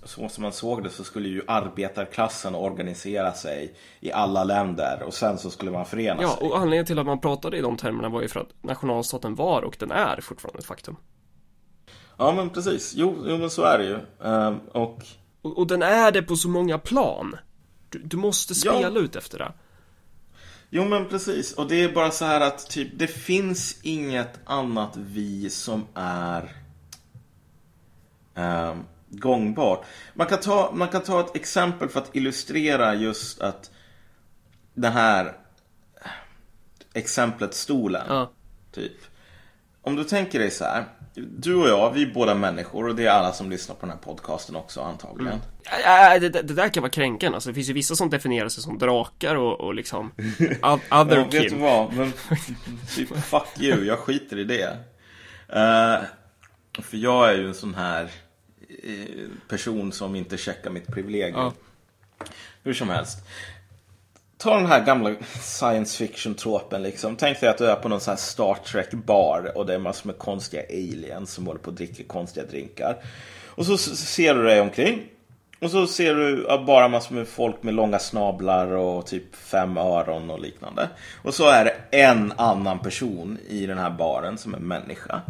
[0.03, 5.13] så som man såg det så skulle ju arbetarklassen organisera sig i alla länder och
[5.13, 6.47] sen så skulle man förena Ja, sig.
[6.49, 9.61] och anledningen till att man pratade i de termerna var ju för att nationalstaten var
[9.61, 10.95] och den är fortfarande ett faktum.
[12.17, 13.97] Ja men precis, jo, jo men så är det ju.
[14.29, 15.03] Ehm, och
[15.41, 17.35] Och, och den är det på så många plan.
[17.89, 18.73] Du, du måste Ja.
[18.73, 19.51] spela ut efter det.
[20.69, 24.91] Jo men precis, och det är bara så här att typ det finns inget annat
[24.97, 26.51] vi som är
[28.39, 29.85] ehm, gångbart.
[30.13, 33.71] Man kan, ta, man kan ta ett exempel för att illustrera just att
[34.73, 35.33] det här
[36.93, 38.05] exemplet stolen.
[38.09, 38.31] Ja.
[38.71, 38.93] Typ.
[39.81, 40.85] Om du tänker dig så här.
[41.15, 43.89] Du och jag, vi är båda människor och det är alla som lyssnar på den
[43.89, 45.39] här podcasten också antagligen.
[45.63, 47.35] Ja, ja, det, det där kan vara kränkande.
[47.35, 50.21] Alltså, det finns ju vissa som definierar sig som drakar och, och liksom o-
[50.61, 51.93] Ja, other vet du vad?
[51.93, 52.13] Men,
[52.95, 54.77] typ, fuck you, jag skiter i det.
[55.49, 56.03] Eh,
[56.81, 58.09] för jag är ju en sån här eh,
[59.47, 61.39] person som inte checkar mitt privilegium.
[61.39, 61.53] Ja.
[62.63, 63.17] Hur som helst.
[64.37, 67.15] Ta den här gamla science fiction-tropen liksom.
[67.15, 70.07] Tänk dig att du är på någon sån här Star Trek-bar och det är massor
[70.07, 72.97] med konstiga aliens som håller på att dricka konstiga drinkar.
[73.45, 75.09] Och så ser du dig omkring.
[75.59, 80.29] Och så ser du bara massor med folk med långa snablar och typ fem öron
[80.29, 80.89] och liknande.
[81.23, 85.21] Och så är det en annan person i den här baren som är människa.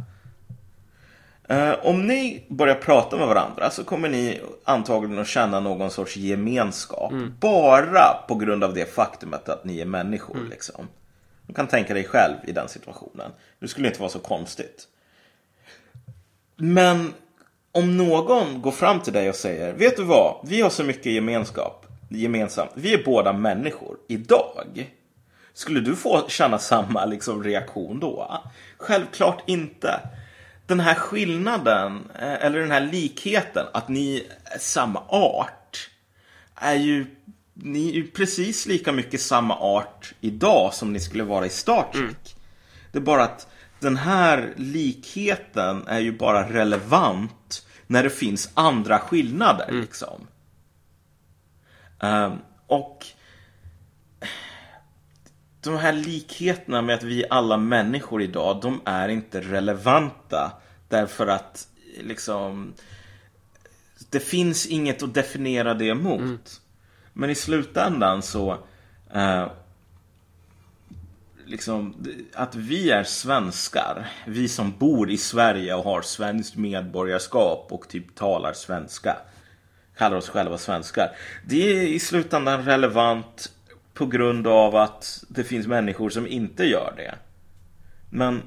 [1.49, 6.17] Eh, om ni börjar prata med varandra så kommer ni antagligen att känna någon sorts
[6.17, 7.11] gemenskap.
[7.39, 10.37] Bara på grund av det faktumet att ni är människor.
[10.49, 10.87] Liksom.
[11.47, 13.31] Du kan tänka dig själv i den situationen.
[13.59, 14.87] Det skulle inte vara så konstigt.
[16.55, 17.13] Men
[17.71, 20.35] om någon går fram till dig och säger Vet du vad?
[20.43, 22.71] Vi har så mycket gemenskap, gemensamt.
[22.73, 24.89] Vi är båda människor idag.
[25.53, 28.41] Skulle du få känna samma liksom, reaktion då?
[28.77, 29.99] Självklart inte.
[30.69, 35.89] Den här skillnaden, eh, eller den här likheten, att ni är samma art,
[36.55, 37.05] är ju
[37.53, 41.85] ni är ju precis lika mycket samma art idag som ni skulle vara i Star
[41.93, 42.35] Trek.
[42.91, 43.47] Det är bara att
[43.79, 49.71] den här likheten är ju bara relevant när det finns andra skillnader.
[49.71, 50.27] Liksom.
[51.99, 52.33] Ehm,
[52.67, 53.05] och
[55.61, 60.51] de här likheterna med att vi alla människor idag, de är inte relevanta.
[60.87, 61.67] Därför att
[62.01, 62.73] liksom
[64.09, 66.61] det finns inget att definiera det mot.
[67.13, 68.57] Men i slutändan så
[69.13, 69.47] eh,
[71.45, 71.95] liksom,
[72.33, 74.09] att vi är svenskar.
[74.27, 79.17] Vi som bor i Sverige och har svenskt medborgarskap och typ talar svenska.
[79.97, 81.11] Kallar oss själva svenskar.
[81.45, 83.51] Det är i slutändan relevant
[83.99, 87.15] på grund av att det finns människor som inte gör det.
[88.09, 88.41] Men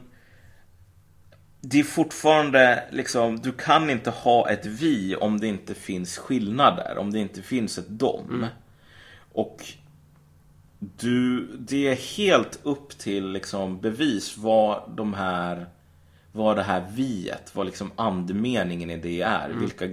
[1.60, 6.98] det är fortfarande liksom, du kan inte ha ett vi om det inte finns skillnader,
[6.98, 8.46] om det inte finns ett dom.
[9.32, 9.64] Och
[10.78, 15.66] du, det är helt upp till liksom bevis vad de här,
[16.32, 19.88] vad det här viet, vad liksom andemeningen i det är, vilka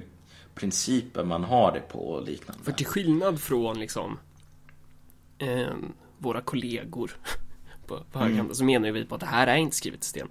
[0.56, 2.64] principer man har det på och liknande.
[2.64, 4.18] För till skillnad från liksom
[5.40, 5.68] eh,
[6.18, 7.12] våra kollegor
[7.88, 8.56] på, på högerkanten Mm.
[8.56, 10.28] så menar ju vi på att det här är inte skrivet i sten.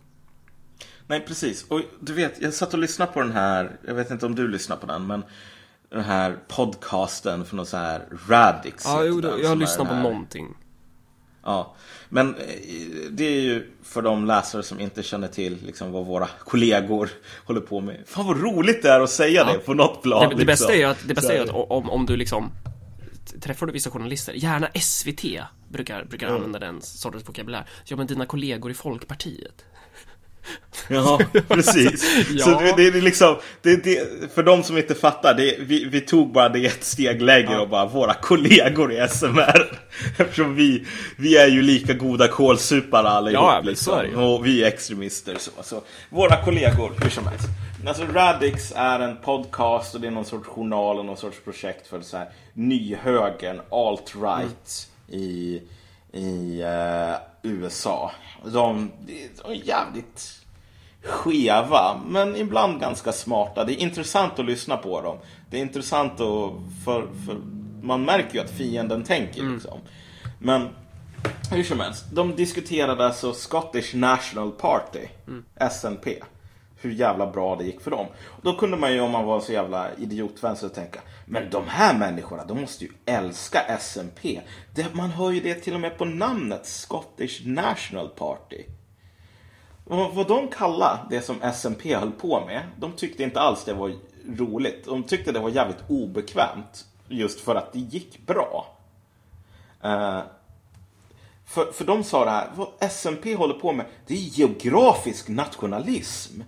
[1.06, 1.64] Nej, precis.
[1.68, 4.48] Och du vet, jag satt och lyssnade på den här, jag vet inte om du
[4.48, 5.22] lyssnar på den, men
[5.90, 8.84] den här podcasten för någon så här Radix.
[8.86, 10.54] Ja, jo, den, jag har lyssnat på någonting.
[11.44, 11.74] Ja,
[12.08, 12.44] men eh,
[13.10, 17.10] det är ju för de läsare som inte känner till liksom, vad våra kollegor
[17.46, 17.96] håller på med.
[18.06, 20.20] Fan vad roligt det är att säga det på något plan.
[20.20, 20.46] Det, det liksom.
[20.46, 22.50] bästa är ju att, det bästa är att om, om du liksom
[23.40, 25.24] Träffar du vissa journalister, gärna SVT
[25.68, 26.36] brukar, brukar Mm.
[26.36, 27.66] använda den sortens vokabulär.
[27.84, 29.64] Ja men dina kollegor i Folkpartiet.
[30.88, 32.04] Ja, precis.
[32.30, 32.44] Ja.
[32.44, 34.00] Så det, är liksom, det, det,
[34.34, 37.68] för de som inte fattar, det, vi, vi tog bara det ett steg längre och
[37.68, 39.78] bara våra kollegor i SMR.
[40.18, 40.86] Eftersom vi,
[41.16, 43.34] vi är ju lika goda kålsupare allihop.
[43.44, 44.14] Ja, liksom.
[44.16, 45.50] Och vi är extremister så.
[45.62, 45.82] så.
[46.10, 47.48] Våra kollegor, hur som helst.
[47.86, 51.86] Alltså Radix är en podcast och det är någon sorts journal och någon sorts projekt
[51.86, 55.62] för så här nyhögern, alt-right i,
[56.12, 58.10] i eh, USA.
[58.44, 60.44] De, de är jävligt
[61.02, 63.64] skeva, men ibland ganska smarta.
[63.64, 65.18] Det är intressant att lyssna på dem.
[65.50, 66.52] Det är intressant att,
[66.84, 67.36] för, för
[67.82, 69.80] man märker ju att fienden tänker liksom.
[70.38, 70.68] Men
[71.50, 75.06] hur som helst, de diskuterade alltså Scottish National Party,
[75.70, 76.22] SNP.
[76.80, 78.06] Hur jävla bra det gick för dem.
[78.42, 82.44] Då kunde man ju om man var så jävla idiotvänster tänka, men de här människorna,
[82.44, 84.40] de måste ju älska SNP.
[84.74, 88.64] Det, man hör ju det till och med på namnet, Scottish National Party.
[89.84, 93.74] Och vad de kallar det som SMP höll på med, de tyckte inte alls det
[93.74, 93.92] var
[94.38, 94.84] roligt.
[94.84, 96.84] De tyckte det var jävligt obekvämt.
[97.08, 98.76] Just för att det gick bra.
[99.84, 100.20] Uh,
[101.44, 106.40] för, för de sa det här, vad SMP håller på med, det är geografisk nationalism.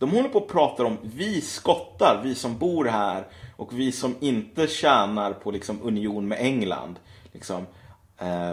[0.00, 3.26] De håller på att prata om vi skottar, vi som bor här
[3.56, 6.98] och vi som inte tjänar på liksom union med England.
[7.32, 7.66] Liksom,
[8.18, 8.52] eh,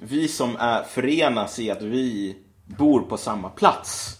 [0.00, 4.16] vi som är, förenas i att vi bor på samma plats.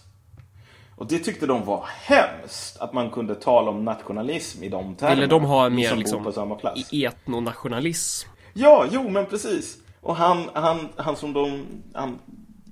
[0.95, 5.17] Och det tyckte de var hemskt, att man kunde tala om nationalism i de termerna.
[5.17, 6.93] Eller de har mer som liksom på samma plats.
[6.93, 8.29] i- etnonationalism.
[8.53, 9.77] Ja, jo men precis.
[10.01, 12.19] Och han, han, han som de, han,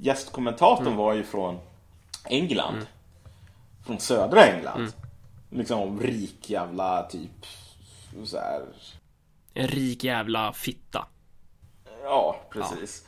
[0.01, 0.97] gästkommentatorn Mm.
[0.97, 1.57] var ju från
[2.29, 2.87] England.
[3.85, 4.79] Från södra England.
[4.79, 4.91] Mm.
[5.49, 7.45] Liksom rik jävla typ,
[8.25, 8.61] så här,
[9.53, 11.07] En rik jävla fitta.
[12.03, 13.05] ja precis.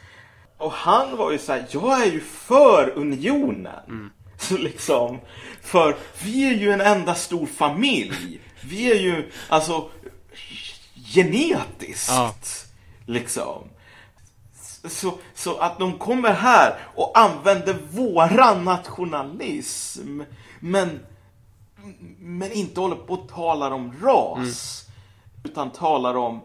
[0.57, 4.11] Och han var ju så här, jag är ju för unionen.
[4.39, 5.19] Så liksom,
[5.61, 8.39] för vi är ju en enda stor familj.
[8.61, 9.89] Vi är ju, alltså,
[11.13, 12.09] genetiskt.
[12.09, 12.35] Ja.
[13.05, 13.63] Liksom.
[14.83, 20.21] Så, så att de kommer här och använder våran nationalism.
[20.59, 20.99] Men,
[22.19, 24.83] men inte håller på och talar om ras.
[25.43, 26.41] Utan talar om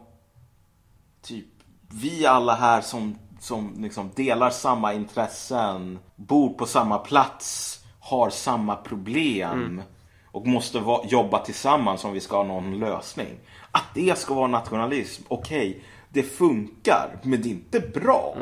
[1.23, 1.47] typ
[1.89, 8.77] vi alla här som, som liksom delar samma intressen, bor på samma plats, har samma
[8.77, 9.83] problem
[10.27, 13.39] och måste va- jobba tillsammans om vi ska ha någon lösning.
[13.71, 18.37] Att det ska vara nationalism, okej, det funkar, men det är inte bra.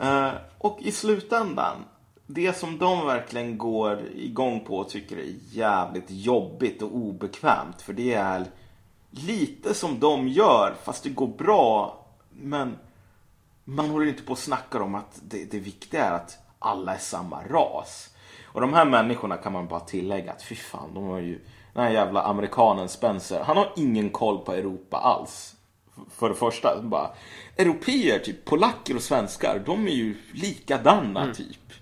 [0.00, 1.76] Eh, och i slutändan,
[2.34, 7.92] det som de verkligen går igång på och tycker är jävligt jobbigt och obekvämt, för
[7.92, 8.46] det är
[9.10, 11.98] lite som de gör, fast det går bra,
[12.30, 12.78] men
[13.64, 16.98] man håller inte på och snackar om att det, det viktiga är att alla är
[16.98, 18.10] samma ras.
[18.44, 21.40] Och de här människorna kan man bara tillägga att fy fan, de har ju
[21.74, 25.54] den här jävla amerikanen Spencer, han har ingen koll på Europa alls.
[26.10, 27.10] För det första, bara,
[27.56, 31.72] europeer, typ polacker och svenskar, de är ju likadana typ.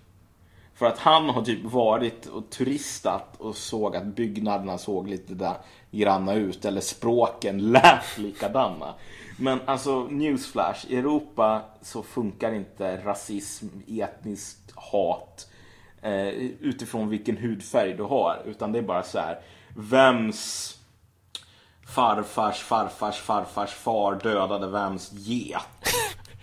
[0.78, 5.54] För att han har typ varit och turistat och såg att byggnaderna såg lite där
[5.90, 8.94] granna ut eller språken lät likadana.
[9.38, 15.48] Men alltså newsflash, i Europa så funkar inte rasism, etniskt hat
[16.02, 16.28] eh,
[16.60, 18.42] utifrån vilken hudfärg du har.
[18.46, 19.40] Utan det är bara så här,
[19.76, 20.74] vems
[21.94, 25.62] farfars farfars farfars far dödade vems get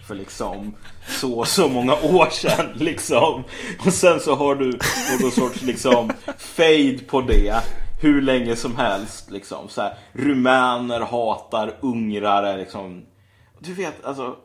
[0.08, 0.76] för liksom
[1.08, 3.44] så så många år sedan liksom.
[3.86, 4.80] Och sen så har du
[5.22, 7.62] någon sorts liksom fade på det
[8.02, 9.70] hur länge som helst liksom.
[9.70, 13.06] Så här, rumäner hatar ungrare liksom.
[13.60, 14.36] Du vet, alltså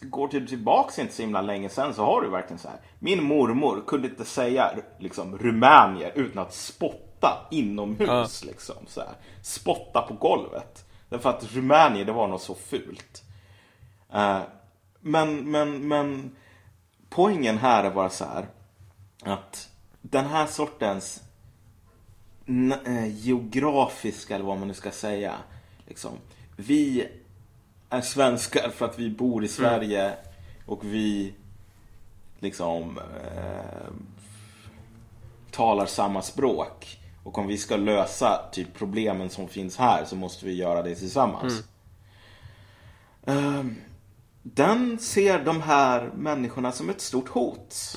[0.00, 2.78] går du tillbaks inte så himla länge sen så har du verkligen så här.
[2.98, 9.14] Min mormor kunde inte säga liksom rumänier utan att spotta inomhus liksom så här.
[9.42, 10.84] Spotta på golvet.
[11.08, 13.22] Därför att rumänier det var något så fult.
[14.12, 14.40] Eh,
[15.00, 16.36] men, men, men
[17.08, 18.46] poängen här är bara så här
[19.22, 19.68] att
[20.02, 21.22] den här sortens
[22.86, 25.34] eh, geografiska eller vad man nu ska säga.
[25.86, 26.12] Liksom,
[26.56, 27.08] vi
[27.90, 30.12] är svenskar för att vi bor i Sverige
[30.66, 31.34] och vi
[32.38, 33.92] liksom eh,
[35.50, 36.96] talar samma språk.
[37.24, 40.94] Och om vi ska lösa typ problemen som finns här så måste vi göra det
[40.94, 41.52] tillsammans.
[43.26, 43.76] Ehm,
[44.42, 47.96] den ser de här människorna som ett stort hot.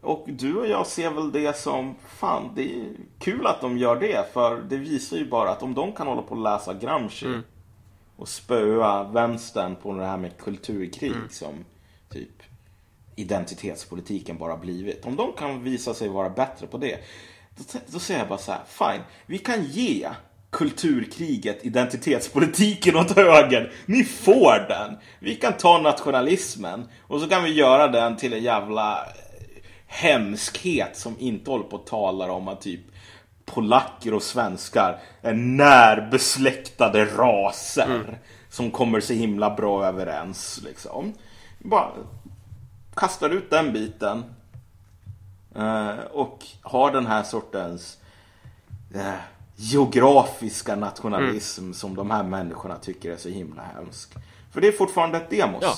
[0.00, 2.86] Och du och jag ser väl det som, fan det är
[3.18, 6.22] kul att de gör det för det visar ju bara att om de kan hålla
[6.22, 7.26] på och läsa Gramsci
[8.16, 11.64] och spöa vänstern på det här med kulturkrig som
[12.08, 12.42] typ
[13.16, 15.06] identitetspolitiken bara blivit.
[15.06, 16.98] Om de kan visa sig vara bättre på det,
[17.56, 20.08] då, då säger jag bara så här, fine, vi kan ge
[20.50, 23.70] kulturkriget, identitetspolitiken åt högern.
[23.86, 24.98] Ni får den!
[25.18, 30.96] Vi kan ta nationalismen och så kan vi göra den till en jävla eh, hemskhet
[30.96, 32.80] som inte håller på och talar om att typ
[33.44, 40.60] polacker och svenskar är närbesläktade raser som kommer så himla bra överens.
[40.64, 41.12] Liksom.
[41.58, 41.90] Bara
[42.94, 44.24] kastar ut den biten
[45.56, 47.98] eh, och har den här sortens
[48.94, 49.14] eh,
[49.60, 54.14] geografiska nationalism som de här människorna tycker är så himla hemsk.
[54.52, 55.62] För det är fortfarande ett demos.
[55.62, 55.74] Ja.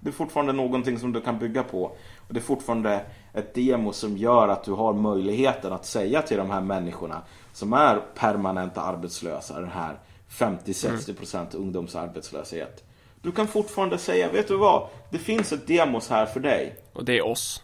[0.00, 1.82] Det är fortfarande någonting som du kan bygga på.
[2.28, 6.36] Och det är fortfarande ett demo som gör att du har möjligheten att säga till
[6.36, 7.22] de här människorna
[7.52, 9.98] som är permanenta arbetslösa, den här
[10.30, 12.84] 50-60% ungdomsarbetslöshet.
[13.22, 14.88] Du kan fortfarande säga, vet du vad?
[15.10, 16.76] Det finns ett demos här för dig.
[16.92, 17.62] Och det är oss.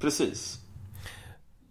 [0.00, 0.59] Precis.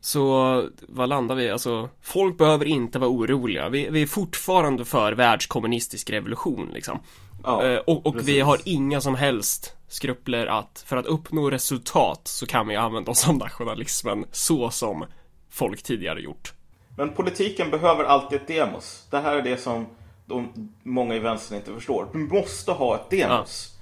[0.02, 1.50] Så vad landar vi?
[1.50, 3.70] Alltså, folk behöver inte vara oroliga.
[3.70, 7.00] Vi, vi är fortfarande för världskommunistisk revolution liksom.
[7.43, 12.22] Ja, Eh, och och vi har inga som helst skrupler att för att uppnå resultat
[12.24, 15.06] så kan vi använda oss av nationalismen så som
[15.50, 16.54] folk tidigare gjort.
[16.97, 19.08] Men politiken behöver alltid ett demos.
[19.10, 19.86] Det här är det som
[20.26, 22.08] de, många i vänstern inte förstår.
[22.14, 23.78] Du måste ha ett demos.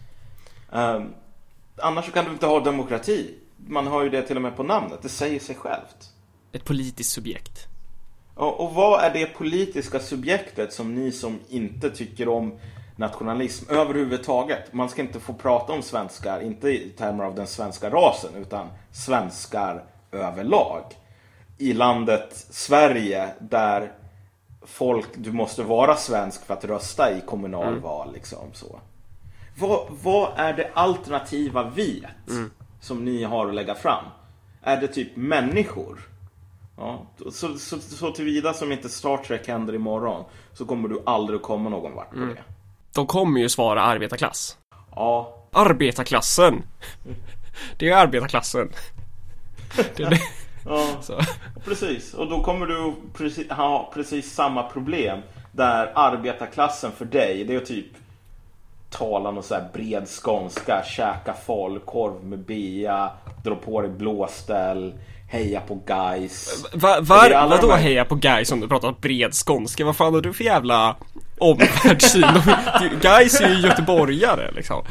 [0.72, 1.14] Ehm,
[1.78, 3.36] annars så kan du inte ha demokrati.
[3.68, 5.00] Man har ju det till och med på namnet.
[5.02, 6.14] Det säger sig självt.
[6.52, 7.68] Ett politiskt subjekt.
[8.36, 12.60] Och, och vad är det politiska subjektet som ni som inte tycker om
[12.96, 14.74] nationalism överhuvudtaget?
[14.74, 18.68] Man ska inte få prata om svenskar, inte i termer av den svenska rasen, utan
[18.92, 20.84] svenskar överlag.
[21.58, 23.92] I landet Sverige där
[24.62, 28.80] folk, du måste vara svensk för att rösta i kommunalval liksom så.
[29.60, 32.12] Vad, vad är det alternativa viet
[32.80, 34.04] som ni har att lägga fram?
[34.62, 36.00] Är det typ människor?
[36.78, 40.24] Ja, så, så, så tillvida som inte Star Trek händer imorgon
[40.54, 42.44] så kommer du aldrig komma någon vart på det.
[42.94, 44.58] De kommer ju svara arbetarklass.
[44.96, 46.64] Ja, Arbetarklassen!
[47.78, 48.70] Det är arbetarklassen.
[49.76, 50.20] Det är det.
[50.66, 51.20] ja, Så.
[51.66, 52.14] precis.
[52.14, 55.20] Och då kommer du precis, ha precis samma problem
[55.52, 57.86] där arbetarklassen för dig, det är typ
[58.90, 63.10] tala någon så här bred skånska, käka falukorv med bea,
[63.44, 64.94] dra på dig blåställ,
[65.30, 66.66] heja på guys.
[66.74, 69.86] Va, alla vadå här- heja på guys om du pratar bred skånska?
[69.86, 70.96] Vad fan har du för jävla
[71.38, 72.28] omvärldssyn?
[73.02, 74.86] Guys är ju göteborgare liksom.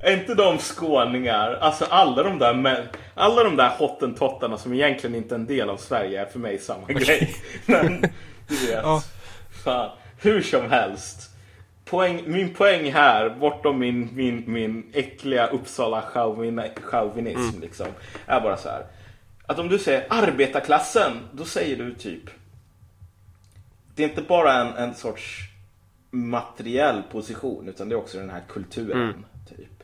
[0.00, 2.82] Är inte de skåningar, alltså alla de där män,
[3.14, 6.58] alla de där hottentottarna som egentligen inte är en del av Sverige är för mig
[6.58, 7.34] samma grej.
[7.66, 8.00] Men
[8.48, 9.02] du vet, Ja.
[9.64, 11.28] fan, hur som helst.
[11.92, 17.86] Poäng, min poäng här, bortom min, min, min äckliga Uppsala chauvin- chauvinism liksom,
[18.26, 18.86] är bara så här.
[19.46, 22.30] Att om du säger arbetarklassen, då säger du typ
[23.94, 25.38] det är inte bara en, en sorts
[26.10, 29.24] materiell position utan det är också den här kulturen.
[29.48, 29.82] Typ.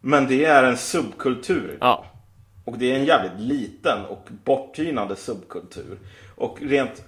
[0.00, 1.78] Men det är en subkultur.
[1.80, 2.06] ja.
[2.64, 5.98] Och det är en jävligt liten och borttynande subkultur.
[6.36, 7.04] Och rent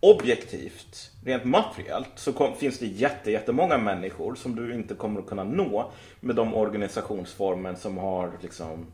[0.00, 5.26] objektivt, rent materiellt, så kom, finns det jätte, jättemånga människor som du inte kommer att
[5.26, 5.90] kunna nå
[6.20, 8.86] med de organisationsformer som har liksom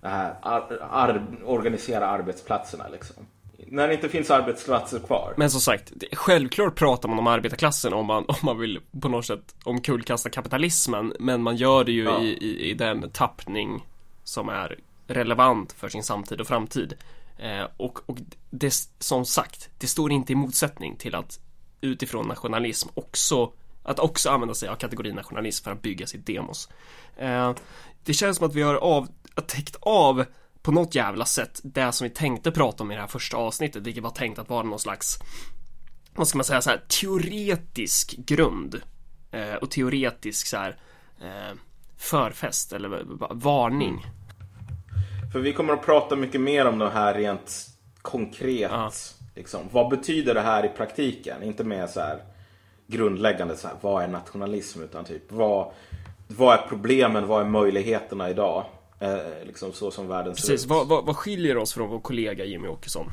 [0.00, 3.26] det här ar, ar, organisera arbetsplatserna liksom.
[3.56, 5.34] när det inte finns arbetsplatser kvar.
[5.36, 9.26] Men som sagt, självklart pratar man om arbetarklassen om man, om man vill på något
[9.26, 11.12] sätt omkullkasta kapitalismen.
[11.20, 12.22] Men man gör det ju Ja.
[12.22, 13.86] i, i, i den tappning
[14.24, 16.94] som är relevant för sin samtid och framtid.
[17.38, 18.18] Eh, och och
[18.50, 21.40] det, som sagt, det står inte i motsättning till att
[21.80, 23.52] utifrån nationalism också
[23.82, 26.68] att också använda sig av kategorin nationalism för att bygga sitt demos.
[27.16, 27.54] Eh,
[28.04, 29.08] det känns som att vi har av,
[29.46, 30.24] täckt av
[30.62, 33.82] på något jävla sätt det som vi tänkte prata om i det här första avsnittet,
[33.82, 35.18] vilket var tänkt att vara någon slags
[36.14, 38.80] vad ska man säga så här, teoretisk grund
[39.30, 40.76] eh, och teoretisk så här
[41.20, 41.56] eh,
[41.96, 44.06] förfest eller va- varning.
[45.32, 47.66] För vi kommer att prata mycket mer om det här rent
[48.02, 48.70] konkret.
[48.72, 48.92] Ja.
[49.38, 49.60] Liksom.
[49.72, 51.42] Vad betyder det här i praktiken?
[51.42, 52.18] Inte mer så här
[52.86, 54.82] grundläggande så här, vad är nationalism?
[54.82, 55.70] Utan typ vad,
[56.28, 57.26] vad är problemen?
[57.26, 58.64] Vad är möjligheterna idag?
[59.00, 59.16] Eh,
[59.46, 60.70] liksom så som världen ser Precis, ut.
[60.70, 63.06] vad, vad, vad skiljer oss från vår kollega Jimmy Åkesson?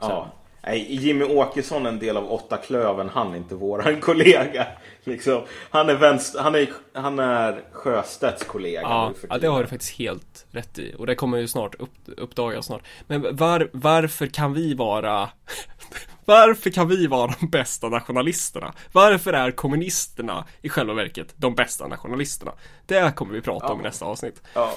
[0.00, 0.30] Ja.
[0.66, 4.66] Nej, Jimmy Åkesson en del av åtta klöven, han är inte våran kollega.
[5.04, 5.42] Liksom.
[5.70, 9.98] Han är vänster, han är, han är Sjöstedts kollega Ja, ja, det har du faktiskt
[9.98, 10.94] helt rätt i.
[10.98, 12.82] Och det kommer ju snart upp, uppdagas snart.
[13.06, 15.28] Men var, varför kan vi vara
[16.24, 18.74] Varför kan vi vara de bästa nationalisterna?
[18.92, 22.52] Varför är kommunisterna i själva verket de bästa nationalisterna?
[22.86, 24.42] Det kommer vi prata om i nästa avsnitt.
[24.54, 24.74] Ja.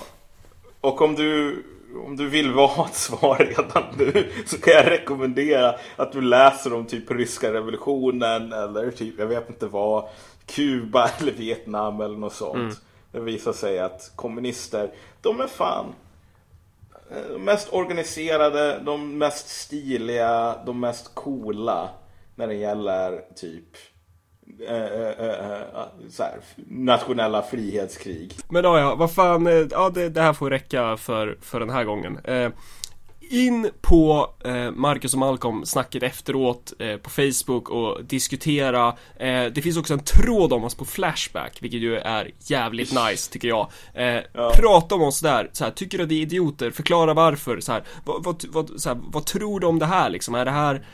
[0.86, 1.64] Och om du,
[2.06, 6.74] om du vill ha ett svar redan nu så kan jag rekommendera att du läser
[6.74, 10.10] om typ ryska revolutionen eller typ, jag vet inte vad,
[10.46, 12.82] Kuba eller Vietnam eller något sånt.
[13.12, 14.92] Det visar sig att kommunister,
[15.22, 15.86] de är fan
[17.12, 21.90] eh, de mest organiserade, de mest stiliga, de mest coola
[22.36, 23.78] när det gäller typ
[24.68, 25.62] eh, eh, eh,
[26.10, 28.34] så här, nationella frihetskrig.
[28.50, 31.70] Men ja, ja, vad fan, eh, ja det, det här får räcka för, för den
[31.70, 32.20] här gången.
[32.24, 32.50] Eh,
[33.30, 38.88] in på eh, Marcus och Malcolm snacket efteråt eh, på Facebook och diskutera.
[39.16, 43.32] Eh, det finns också en tråd om oss på Flashback, vilket ju är jävligt nice
[43.32, 43.68] tycker jag.
[43.94, 46.72] Eh, Prata om oss där, så här, tycker du att det är idioter?
[46.72, 50.10] Förklara varför, så här, vad, vad, vad, så här, vad tror du om det här
[50.10, 50.36] liksom?
[50.36, 50.86] Är det här,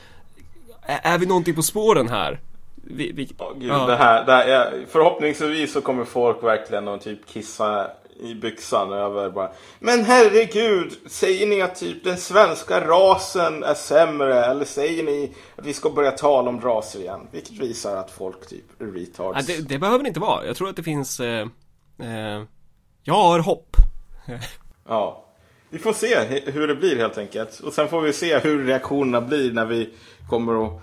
[0.81, 2.39] är, är vi någonting på spåren här?
[2.83, 3.85] Vi, vi, Åh, Gud, ja.
[3.85, 7.91] det här, det här är, förhoppningsvis så kommer folk verkligen att typ kissa
[8.21, 14.45] i byxan över bara Men herregud, säger ni att typ den svenska rasen är sämre?
[14.45, 17.27] Eller säger ni att vi ska börja tala om raser igen?
[17.31, 19.49] Vilket visar att folk typ retards.
[19.49, 20.45] Ja, det, det behöver det inte vara.
[20.45, 21.19] Jag tror att det finns...
[21.19, 21.47] Eh,
[21.99, 22.43] eh,
[23.03, 23.75] jag har hopp.
[24.87, 25.25] Ja.
[25.69, 27.59] Vi får se hur det blir helt enkelt.
[27.59, 29.89] Och sen får vi se hur reaktionerna blir när vi
[30.29, 30.81] kommer att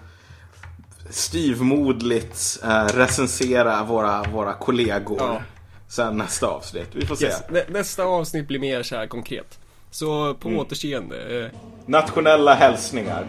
[1.11, 5.19] styvmodligt eh, recensera våra, våra kollegor.
[5.21, 5.43] Ja.
[5.89, 6.89] Sen nästa avsnitt.
[6.93, 7.25] Vi får se.
[7.25, 7.43] Yes.
[7.51, 9.59] Nä, nästa avsnitt blir mer så här konkret.
[9.91, 11.45] Så på återseende.
[11.45, 11.51] Eh,
[11.87, 13.27] Nationella hälsningar.